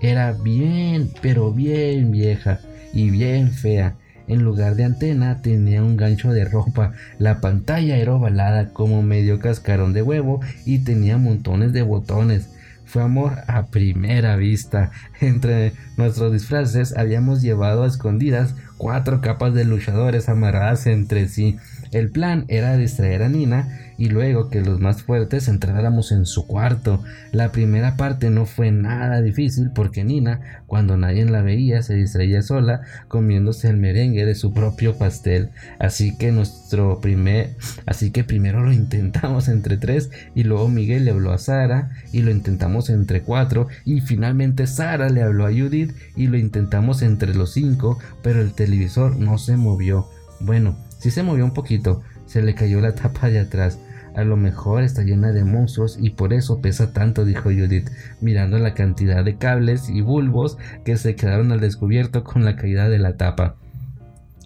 Era 0.02 0.32
bien, 0.34 1.12
pero 1.22 1.54
bien 1.54 2.12
vieja 2.12 2.60
y 2.94 3.10
bien 3.10 3.52
fea. 3.52 3.96
En 4.28 4.44
lugar 4.44 4.76
de 4.76 4.86
antena 4.86 5.42
tenía 5.42 5.84
un 5.84 5.98
gancho 5.98 6.32
de 6.32 6.46
ropa. 6.46 6.94
La 7.20 7.42
pantalla 7.42 7.98
era 7.98 8.14
ovalada 8.14 8.70
como 8.70 9.02
medio 9.02 9.40
cascarón 9.40 9.94
de 9.94 10.04
huevo 10.04 10.40
y 10.66 10.80
tenía 10.80 11.18
montones 11.18 11.74
de 11.74 11.82
botones. 11.82 12.50
Fue 12.86 13.02
amor 13.02 13.40
a 13.48 13.68
primera 13.68 14.36
vista. 14.36 14.92
Entre 15.22 15.74
nuestros 15.98 16.32
disfraces 16.34 16.96
habíamos 16.98 17.42
llevado 17.42 17.84
a 17.84 17.88
escondidas 17.88 18.56
cuatro 18.78 19.22
capas 19.22 19.54
de 19.54 19.66
luchadores 19.66 20.28
amarradas 20.30 20.88
entre 20.88 21.28
sí. 21.28 21.58
El 21.92 22.10
plan 22.10 22.46
era 22.48 22.78
distraer 22.78 23.24
a 23.24 23.30
Nina 23.30 23.91
y 24.02 24.10
luego 24.10 24.50
que 24.50 24.62
los 24.62 24.80
más 24.80 25.04
fuertes 25.04 25.48
entráramos 25.48 26.12
en 26.12 26.26
su 26.26 26.48
cuarto. 26.48 27.04
La 27.32 27.52
primera 27.52 27.98
parte 27.98 28.32
no 28.32 28.48
fue 28.48 28.72
nada 28.72 29.22
difícil 29.22 29.70
porque 29.76 30.04
Nina, 30.04 30.64
cuando 30.66 30.98
nadie 30.98 31.24
la 31.26 31.44
veía, 31.44 31.84
se 31.84 31.94
distraía 31.94 32.42
sola 32.42 32.82
comiéndose 33.08 33.70
el 33.70 33.78
merengue 33.78 34.26
de 34.26 34.34
su 34.34 34.56
propio 34.56 34.98
pastel. 34.98 35.52
Así 35.78 36.18
que 36.18 36.32
nuestro 36.32 37.00
primer, 37.00 37.52
así 37.86 38.10
que 38.10 38.24
primero 38.24 38.64
lo 38.64 38.74
intentamos 38.74 39.48
entre 39.48 39.78
tres 39.78 40.10
y 40.34 40.46
luego 40.46 40.68
Miguel 40.68 41.06
le 41.06 41.12
habló 41.12 41.32
a 41.32 41.38
Sara 41.38 41.92
y 42.12 42.24
lo 42.24 42.32
intentamos 42.32 42.90
entre 42.90 43.22
cuatro 43.22 43.68
y 43.86 44.02
finalmente 44.02 44.66
Sara 44.66 45.10
le 45.10 45.22
habló 45.22 45.46
a 45.46 45.52
Judith 45.52 45.94
y 46.16 46.26
lo 46.26 46.40
intentamos 46.40 47.04
entre 47.04 47.36
los 47.36 47.54
cinco, 47.54 48.00
pero 48.24 48.42
el 48.42 48.54
televisor 48.54 49.18
no 49.18 49.38
se 49.38 49.58
movió. 49.58 50.08
Bueno, 50.40 50.76
si 50.98 51.12
se 51.12 51.22
movió 51.22 51.46
un 51.46 51.54
poquito, 51.54 52.02
se 52.26 52.42
le 52.42 52.56
cayó 52.56 52.82
la 52.82 52.96
tapa 52.96 53.30
de 53.30 53.38
atrás. 53.42 53.78
A 54.16 54.24
lo 54.24 54.36
mejor 54.36 54.84
está 54.84 55.04
llena 55.04 55.32
de 55.32 55.46
monstruos 55.46 55.98
y 56.00 56.10
por 56.10 56.34
eso 56.34 56.60
pesa 56.62 56.92
tanto, 56.92 57.24
dijo 57.24 57.44
Judith, 57.44 57.90
mirando 58.20 58.60
la 58.60 58.74
cantidad 58.74 59.24
de 59.24 59.38
cables 59.38 59.90
y 59.90 60.02
bulbos 60.02 60.58
que 60.84 60.98
se 60.98 61.16
quedaron 61.16 61.52
al 61.52 61.62
descubierto 61.62 62.24
con 62.24 62.44
la 62.44 62.56
caída 62.56 62.90
de 62.90 63.00
la 63.00 63.16
tapa. 63.16 63.56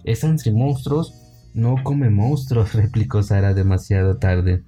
Es 0.04 0.22
entre 0.22 0.52
monstruos, 0.52 1.14
no 1.52 1.76
come 1.82 2.10
monstruos, 2.10 2.72
replicó 2.74 3.22
Sara 3.22 3.54
demasiado 3.54 4.18
tarde. 4.18 4.62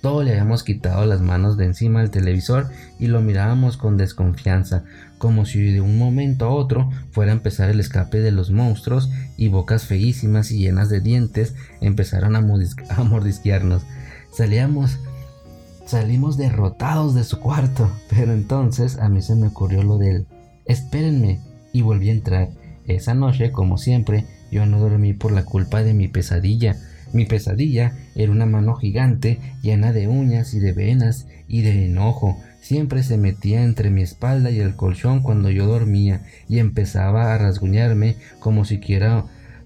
Todo 0.00 0.22
le 0.22 0.30
habíamos 0.30 0.62
quitado 0.62 1.04
las 1.04 1.20
manos 1.20 1.56
de 1.56 1.66
encima 1.66 2.00
del 2.00 2.10
televisor 2.10 2.68
y 2.98 3.06
lo 3.08 3.20
mirábamos 3.20 3.76
con 3.76 3.96
desconfianza, 3.96 4.84
como 5.18 5.44
si 5.44 5.72
de 5.72 5.80
un 5.80 5.98
momento 5.98 6.46
a 6.46 6.50
otro 6.50 6.90
fuera 7.10 7.32
a 7.32 7.34
empezar 7.34 7.68
el 7.68 7.80
escape 7.80 8.20
de 8.20 8.30
los 8.30 8.50
monstruos 8.50 9.10
y 9.36 9.48
bocas 9.48 9.84
feísimas 9.84 10.50
y 10.50 10.58
llenas 10.58 10.88
de 10.88 11.00
dientes 11.00 11.54
empezaron 11.80 12.36
a, 12.36 12.38
a 12.96 13.04
mordisquearnos. 13.04 13.82
Salíamos 14.32 14.98
Salimos 15.90 16.36
derrotados 16.36 17.16
de 17.16 17.24
su 17.24 17.40
cuarto, 17.40 17.90
pero 18.10 18.32
entonces 18.32 18.96
a 19.00 19.08
mí 19.08 19.22
se 19.22 19.34
me 19.34 19.48
ocurrió 19.48 19.82
lo 19.82 19.98
del 19.98 20.24
espérenme 20.64 21.40
y 21.72 21.82
volví 21.82 22.10
a 22.10 22.12
entrar. 22.12 22.50
Esa 22.86 23.14
noche, 23.14 23.50
como 23.50 23.76
siempre, 23.76 24.24
yo 24.52 24.66
no 24.66 24.78
dormí 24.78 25.14
por 25.14 25.32
la 25.32 25.44
culpa 25.44 25.82
de 25.82 25.92
mi 25.92 26.06
pesadilla. 26.06 26.76
Mi 27.12 27.24
pesadilla 27.24 27.94
era 28.14 28.30
una 28.30 28.46
mano 28.46 28.74
gigante 28.76 29.38
llena 29.62 29.92
de 29.92 30.08
uñas 30.08 30.54
y 30.54 30.60
de 30.60 30.72
venas 30.72 31.26
y 31.48 31.62
de 31.62 31.86
enojo. 31.86 32.38
Siempre 32.60 33.02
se 33.02 33.16
metía 33.16 33.64
entre 33.64 33.90
mi 33.90 34.02
espalda 34.02 34.50
y 34.50 34.60
el 34.60 34.76
colchón 34.76 35.22
cuando 35.22 35.50
yo 35.50 35.66
dormía 35.66 36.22
y 36.48 36.58
empezaba 36.58 37.34
a 37.34 37.38
rasguñarme 37.38 38.16
como 38.38 38.64
si, 38.64 38.80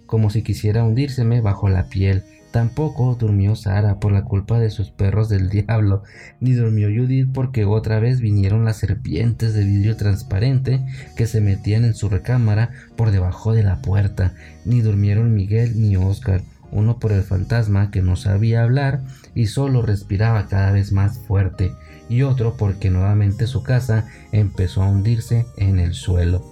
como 0.07 0.30
si 0.30 0.42
quisiera 0.42 0.85
hundírseme 0.85 1.40
bajo 1.40 1.68
la 1.68 1.88
piel. 1.88 2.24
Tampoco 2.54 3.16
durmió 3.16 3.57
Sara 3.57 3.98
por 3.98 4.12
la 4.12 4.22
culpa 4.22 4.61
de 4.61 4.70
sus 4.70 4.90
perros 4.90 5.28
del 5.28 5.48
diablo, 5.50 6.04
ni 6.38 6.52
durmió 6.52 6.87
Judith 6.87 7.28
porque 7.35 7.64
otra 7.64 7.98
vez 7.98 8.20
vinieron 8.20 8.64
las 8.64 8.76
serpientes 8.76 9.54
de 9.54 9.64
vidrio 9.64 9.96
transparente 9.96 10.80
que 11.16 11.26
se 11.26 11.40
metían 11.40 11.85
en 11.85 11.94
su 11.94 12.09
recámara 12.09 12.70
por 12.96 13.11
debajo 13.11 13.52
de 13.52 13.64
la 13.64 13.83
puerta, 13.83 14.35
ni 14.64 14.83
durmieron 14.83 15.35
Miguel 15.35 15.83
ni 15.83 15.96
Oscar, 15.96 16.42
uno 16.74 16.98
por 16.98 17.12
el 17.12 17.22
fantasma 17.22 17.90
que 17.90 18.02
no 18.02 18.16
sabía 18.16 18.62
hablar 18.62 19.00
y 19.34 19.46
solo 19.46 19.80
respiraba 19.80 20.48
cada 20.48 20.72
vez 20.72 20.92
más 20.92 21.18
fuerte, 21.18 21.72
y 22.08 22.22
otro 22.22 22.56
porque 22.58 22.90
nuevamente 22.90 23.46
su 23.46 23.62
casa 23.62 24.06
empezó 24.32 24.82
a 24.82 24.88
hundirse 24.88 25.46
en 25.56 25.78
el 25.78 25.94
suelo. 25.94 26.44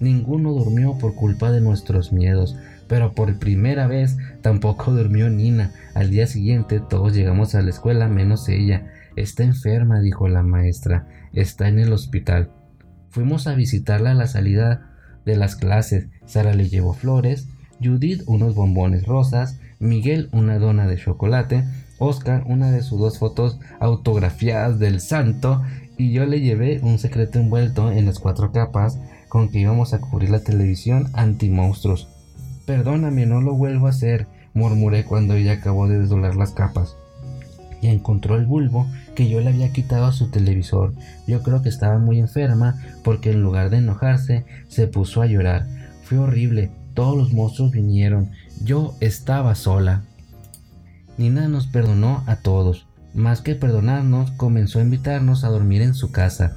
Ninguno 0.00 0.52
durmió 0.52 0.98
por 0.98 1.14
culpa 1.14 1.52
de 1.52 1.60
nuestros 1.60 2.12
miedos, 2.12 2.56
pero 2.88 3.14
por 3.14 3.38
primera 3.38 3.86
vez 3.86 4.16
tampoco 4.42 4.92
durmió 4.92 5.30
Nina. 5.30 5.72
Al 5.94 6.10
día 6.10 6.26
siguiente 6.26 6.80
todos 6.80 7.14
llegamos 7.14 7.54
a 7.54 7.62
la 7.62 7.70
escuela 7.70 8.08
menos 8.08 8.48
ella. 8.48 8.92
Está 9.16 9.44
enferma, 9.44 10.00
dijo 10.00 10.28
la 10.28 10.42
maestra. 10.42 11.06
Está 11.32 11.68
en 11.68 11.78
el 11.78 11.92
hospital. 11.92 12.50
Fuimos 13.10 13.46
a 13.46 13.54
visitarla 13.54 14.10
a 14.10 14.14
la 14.14 14.26
salida 14.26 14.90
de 15.24 15.36
las 15.36 15.56
clases. 15.56 16.08
Sara 16.26 16.52
le 16.52 16.68
llevó 16.68 16.92
flores, 16.92 17.48
Judith 17.82 18.22
unos 18.26 18.54
bombones 18.54 19.06
rosas, 19.06 19.58
Miguel 19.78 20.28
una 20.32 20.58
dona 20.58 20.86
de 20.86 20.96
chocolate, 20.96 21.64
Oscar 21.98 22.44
una 22.46 22.70
de 22.70 22.82
sus 22.82 22.98
dos 22.98 23.18
fotos 23.18 23.58
autografiadas 23.80 24.78
del 24.78 25.00
santo 25.00 25.62
y 25.98 26.12
yo 26.12 26.26
le 26.26 26.40
llevé 26.40 26.80
un 26.82 26.98
secreto 26.98 27.38
envuelto 27.38 27.90
en 27.90 28.06
las 28.06 28.18
cuatro 28.18 28.52
capas 28.52 28.98
con 29.28 29.48
que 29.50 29.60
íbamos 29.60 29.94
a 29.94 30.00
cubrir 30.00 30.30
la 30.30 30.40
televisión 30.40 31.08
anti-monstruos. 31.14 32.08
Perdóname, 32.66 33.26
no 33.26 33.40
lo 33.40 33.54
vuelvo 33.54 33.86
a 33.86 33.90
hacer, 33.90 34.26
murmuré 34.54 35.04
cuando 35.04 35.34
ella 35.34 35.52
acabó 35.52 35.88
de 35.88 35.98
desdoblar 35.98 36.36
las 36.36 36.52
capas. 36.52 36.96
Y 37.82 37.88
encontró 37.88 38.36
el 38.36 38.46
bulbo 38.46 38.86
que 39.14 39.28
yo 39.28 39.40
le 39.40 39.50
había 39.50 39.72
quitado 39.72 40.06
a 40.06 40.12
su 40.12 40.30
televisor. 40.30 40.94
Yo 41.26 41.42
creo 41.42 41.62
que 41.62 41.68
estaba 41.68 41.98
muy 41.98 42.18
enferma 42.18 42.82
porque 43.04 43.30
en 43.30 43.42
lugar 43.42 43.70
de 43.70 43.78
enojarse 43.78 44.44
se 44.68 44.86
puso 44.86 45.22
a 45.22 45.26
llorar. 45.26 45.66
Fue 46.02 46.18
horrible, 46.18 46.70
todos 46.94 47.16
los 47.16 47.32
monstruos 47.32 47.72
vinieron, 47.72 48.30
yo 48.62 48.94
estaba 49.00 49.54
sola. 49.54 50.02
Nina 51.18 51.48
nos 51.48 51.66
perdonó 51.66 52.22
a 52.26 52.36
todos. 52.36 52.86
Más 53.14 53.40
que 53.40 53.54
perdonarnos, 53.54 54.30
comenzó 54.32 54.78
a 54.78 54.82
invitarnos 54.82 55.44
a 55.44 55.48
dormir 55.48 55.82
en 55.82 55.94
su 55.94 56.12
casa. 56.12 56.56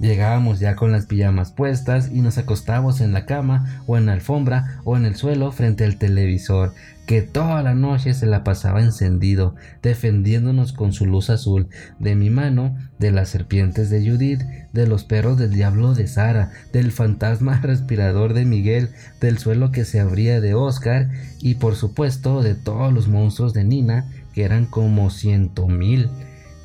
Llegábamos 0.00 0.60
ya 0.60 0.76
con 0.76 0.92
las 0.92 1.06
pijamas 1.06 1.50
puestas 1.50 2.10
y 2.12 2.20
nos 2.20 2.38
acostábamos 2.38 3.00
en 3.00 3.12
la 3.12 3.26
cama 3.26 3.82
o 3.86 3.96
en 3.96 4.06
la 4.06 4.12
alfombra 4.12 4.80
o 4.84 4.96
en 4.96 5.04
el 5.04 5.16
suelo 5.16 5.50
frente 5.50 5.84
al 5.84 5.96
televisor, 5.96 6.72
que 7.04 7.22
toda 7.22 7.62
la 7.62 7.74
noche 7.74 8.14
se 8.14 8.26
la 8.26 8.44
pasaba 8.44 8.80
encendido, 8.80 9.56
defendiéndonos 9.82 10.72
con 10.72 10.92
su 10.92 11.04
luz 11.04 11.30
azul, 11.30 11.68
de 11.98 12.14
mi 12.14 12.30
mano, 12.30 12.76
de 13.00 13.10
las 13.10 13.30
serpientes 13.30 13.90
de 13.90 14.08
Judith, 14.08 14.42
de 14.72 14.86
los 14.86 15.02
perros 15.02 15.36
del 15.36 15.50
diablo 15.50 15.94
de 15.94 16.06
Sara, 16.06 16.52
del 16.72 16.92
fantasma 16.92 17.58
respirador 17.62 18.34
de 18.34 18.44
Miguel, 18.44 18.90
del 19.20 19.38
suelo 19.38 19.72
que 19.72 19.84
se 19.84 19.98
abría 19.98 20.40
de 20.40 20.54
Oscar 20.54 21.08
y 21.40 21.56
por 21.56 21.74
supuesto 21.74 22.42
de 22.42 22.54
todos 22.54 22.92
los 22.92 23.08
monstruos 23.08 23.52
de 23.52 23.64
Nina, 23.64 24.06
que 24.32 24.44
eran 24.44 24.66
como 24.66 25.10
ciento 25.10 25.66
mil. 25.66 26.08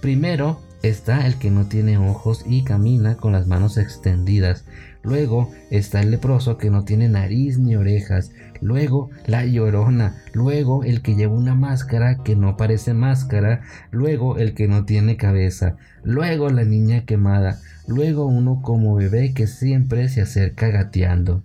Primero 0.02 0.60
Está 0.84 1.26
el 1.26 1.36
que 1.36 1.50
no 1.50 1.68
tiene 1.68 1.98
ojos 1.98 2.44
y 2.46 2.66
camina 2.66 3.16
con 3.16 3.32
las 3.32 3.48
manos 3.48 3.78
extendidas. 3.78 4.66
Luego 5.02 5.50
está 5.72 6.02
el 6.02 6.12
leproso 6.12 6.58
que 6.58 6.70
no 6.70 6.84
tiene 6.84 7.08
nariz 7.08 7.58
ni 7.58 7.78
orejas. 7.78 8.32
Luego 8.60 9.10
la 9.26 9.46
llorona. 9.46 10.22
Luego 10.34 10.84
el 10.84 11.02
que 11.02 11.16
lleva 11.16 11.36
una 11.36 11.56
máscara 11.56 12.18
que 12.18 12.36
no 12.36 12.58
parece 12.58 12.94
máscara. 12.94 13.62
Luego 13.92 14.38
el 14.38 14.56
que 14.56 14.68
no 14.68 14.84
tiene 14.84 15.16
cabeza. 15.16 15.78
Luego 16.04 16.50
la 16.50 16.66
niña 16.66 17.06
quemada. 17.06 17.62
Luego 17.88 18.26
uno 18.26 18.62
como 18.62 18.96
bebé 18.96 19.34
que 19.34 19.48
siempre 19.48 20.10
se 20.10 20.22
acerca 20.22 20.68
gateando. 20.68 21.44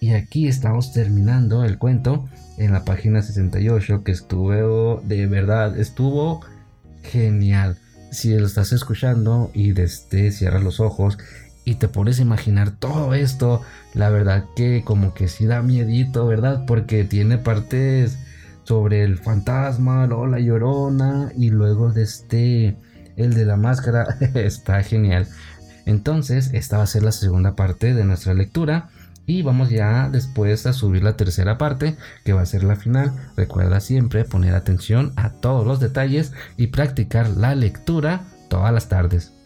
Y 0.00 0.14
aquí 0.14 0.48
estamos 0.48 0.92
terminando 0.92 1.64
el 1.64 1.78
cuento 1.78 2.28
en 2.56 2.72
la 2.72 2.84
página 2.84 3.22
68 3.22 4.02
que 4.02 4.10
estuvo 4.10 5.00
de 5.04 5.26
verdad, 5.28 5.78
estuvo 5.78 6.40
genial 7.04 7.78
si 8.10 8.36
lo 8.36 8.46
estás 8.46 8.72
escuchando 8.72 9.50
y 9.54 9.72
desde 9.72 10.30
cierras 10.32 10.62
los 10.62 10.80
ojos 10.80 11.18
y 11.64 11.74
te 11.74 11.88
pones 11.88 12.18
a 12.18 12.22
imaginar 12.22 12.70
todo 12.70 13.14
esto, 13.14 13.62
la 13.94 14.08
verdad 14.08 14.44
que 14.56 14.82
como 14.84 15.12
que 15.12 15.28
sí 15.28 15.46
da 15.46 15.60
miedito, 15.62 16.26
¿verdad? 16.26 16.64
Porque 16.66 17.04
tiene 17.04 17.36
partes 17.36 18.18
sobre 18.64 19.02
el 19.02 19.18
fantasma, 19.18 20.06
luego 20.06 20.26
la 20.26 20.40
llorona 20.40 21.32
y 21.36 21.50
luego 21.50 21.92
de 21.92 22.02
este, 22.02 22.76
el 23.16 23.34
de 23.34 23.44
la 23.44 23.56
máscara, 23.56 24.16
está 24.34 24.82
genial. 24.82 25.26
Entonces, 25.84 26.50
esta 26.52 26.76
va 26.78 26.84
a 26.84 26.86
ser 26.86 27.02
la 27.02 27.12
segunda 27.12 27.56
parte 27.56 27.94
de 27.94 28.04
nuestra 28.04 28.34
lectura. 28.34 28.90
Y 29.28 29.42
vamos 29.42 29.68
ya 29.68 30.08
después 30.08 30.64
a 30.64 30.72
subir 30.72 31.04
la 31.04 31.18
tercera 31.18 31.58
parte, 31.58 31.98
que 32.24 32.32
va 32.32 32.40
a 32.40 32.46
ser 32.46 32.64
la 32.64 32.76
final. 32.76 33.12
Recuerda 33.36 33.78
siempre 33.78 34.24
poner 34.24 34.54
atención 34.54 35.12
a 35.16 35.30
todos 35.30 35.66
los 35.66 35.80
detalles 35.80 36.32
y 36.56 36.68
practicar 36.68 37.28
la 37.36 37.54
lectura 37.54 38.24
todas 38.48 38.72
las 38.72 38.88
tardes. 38.88 39.37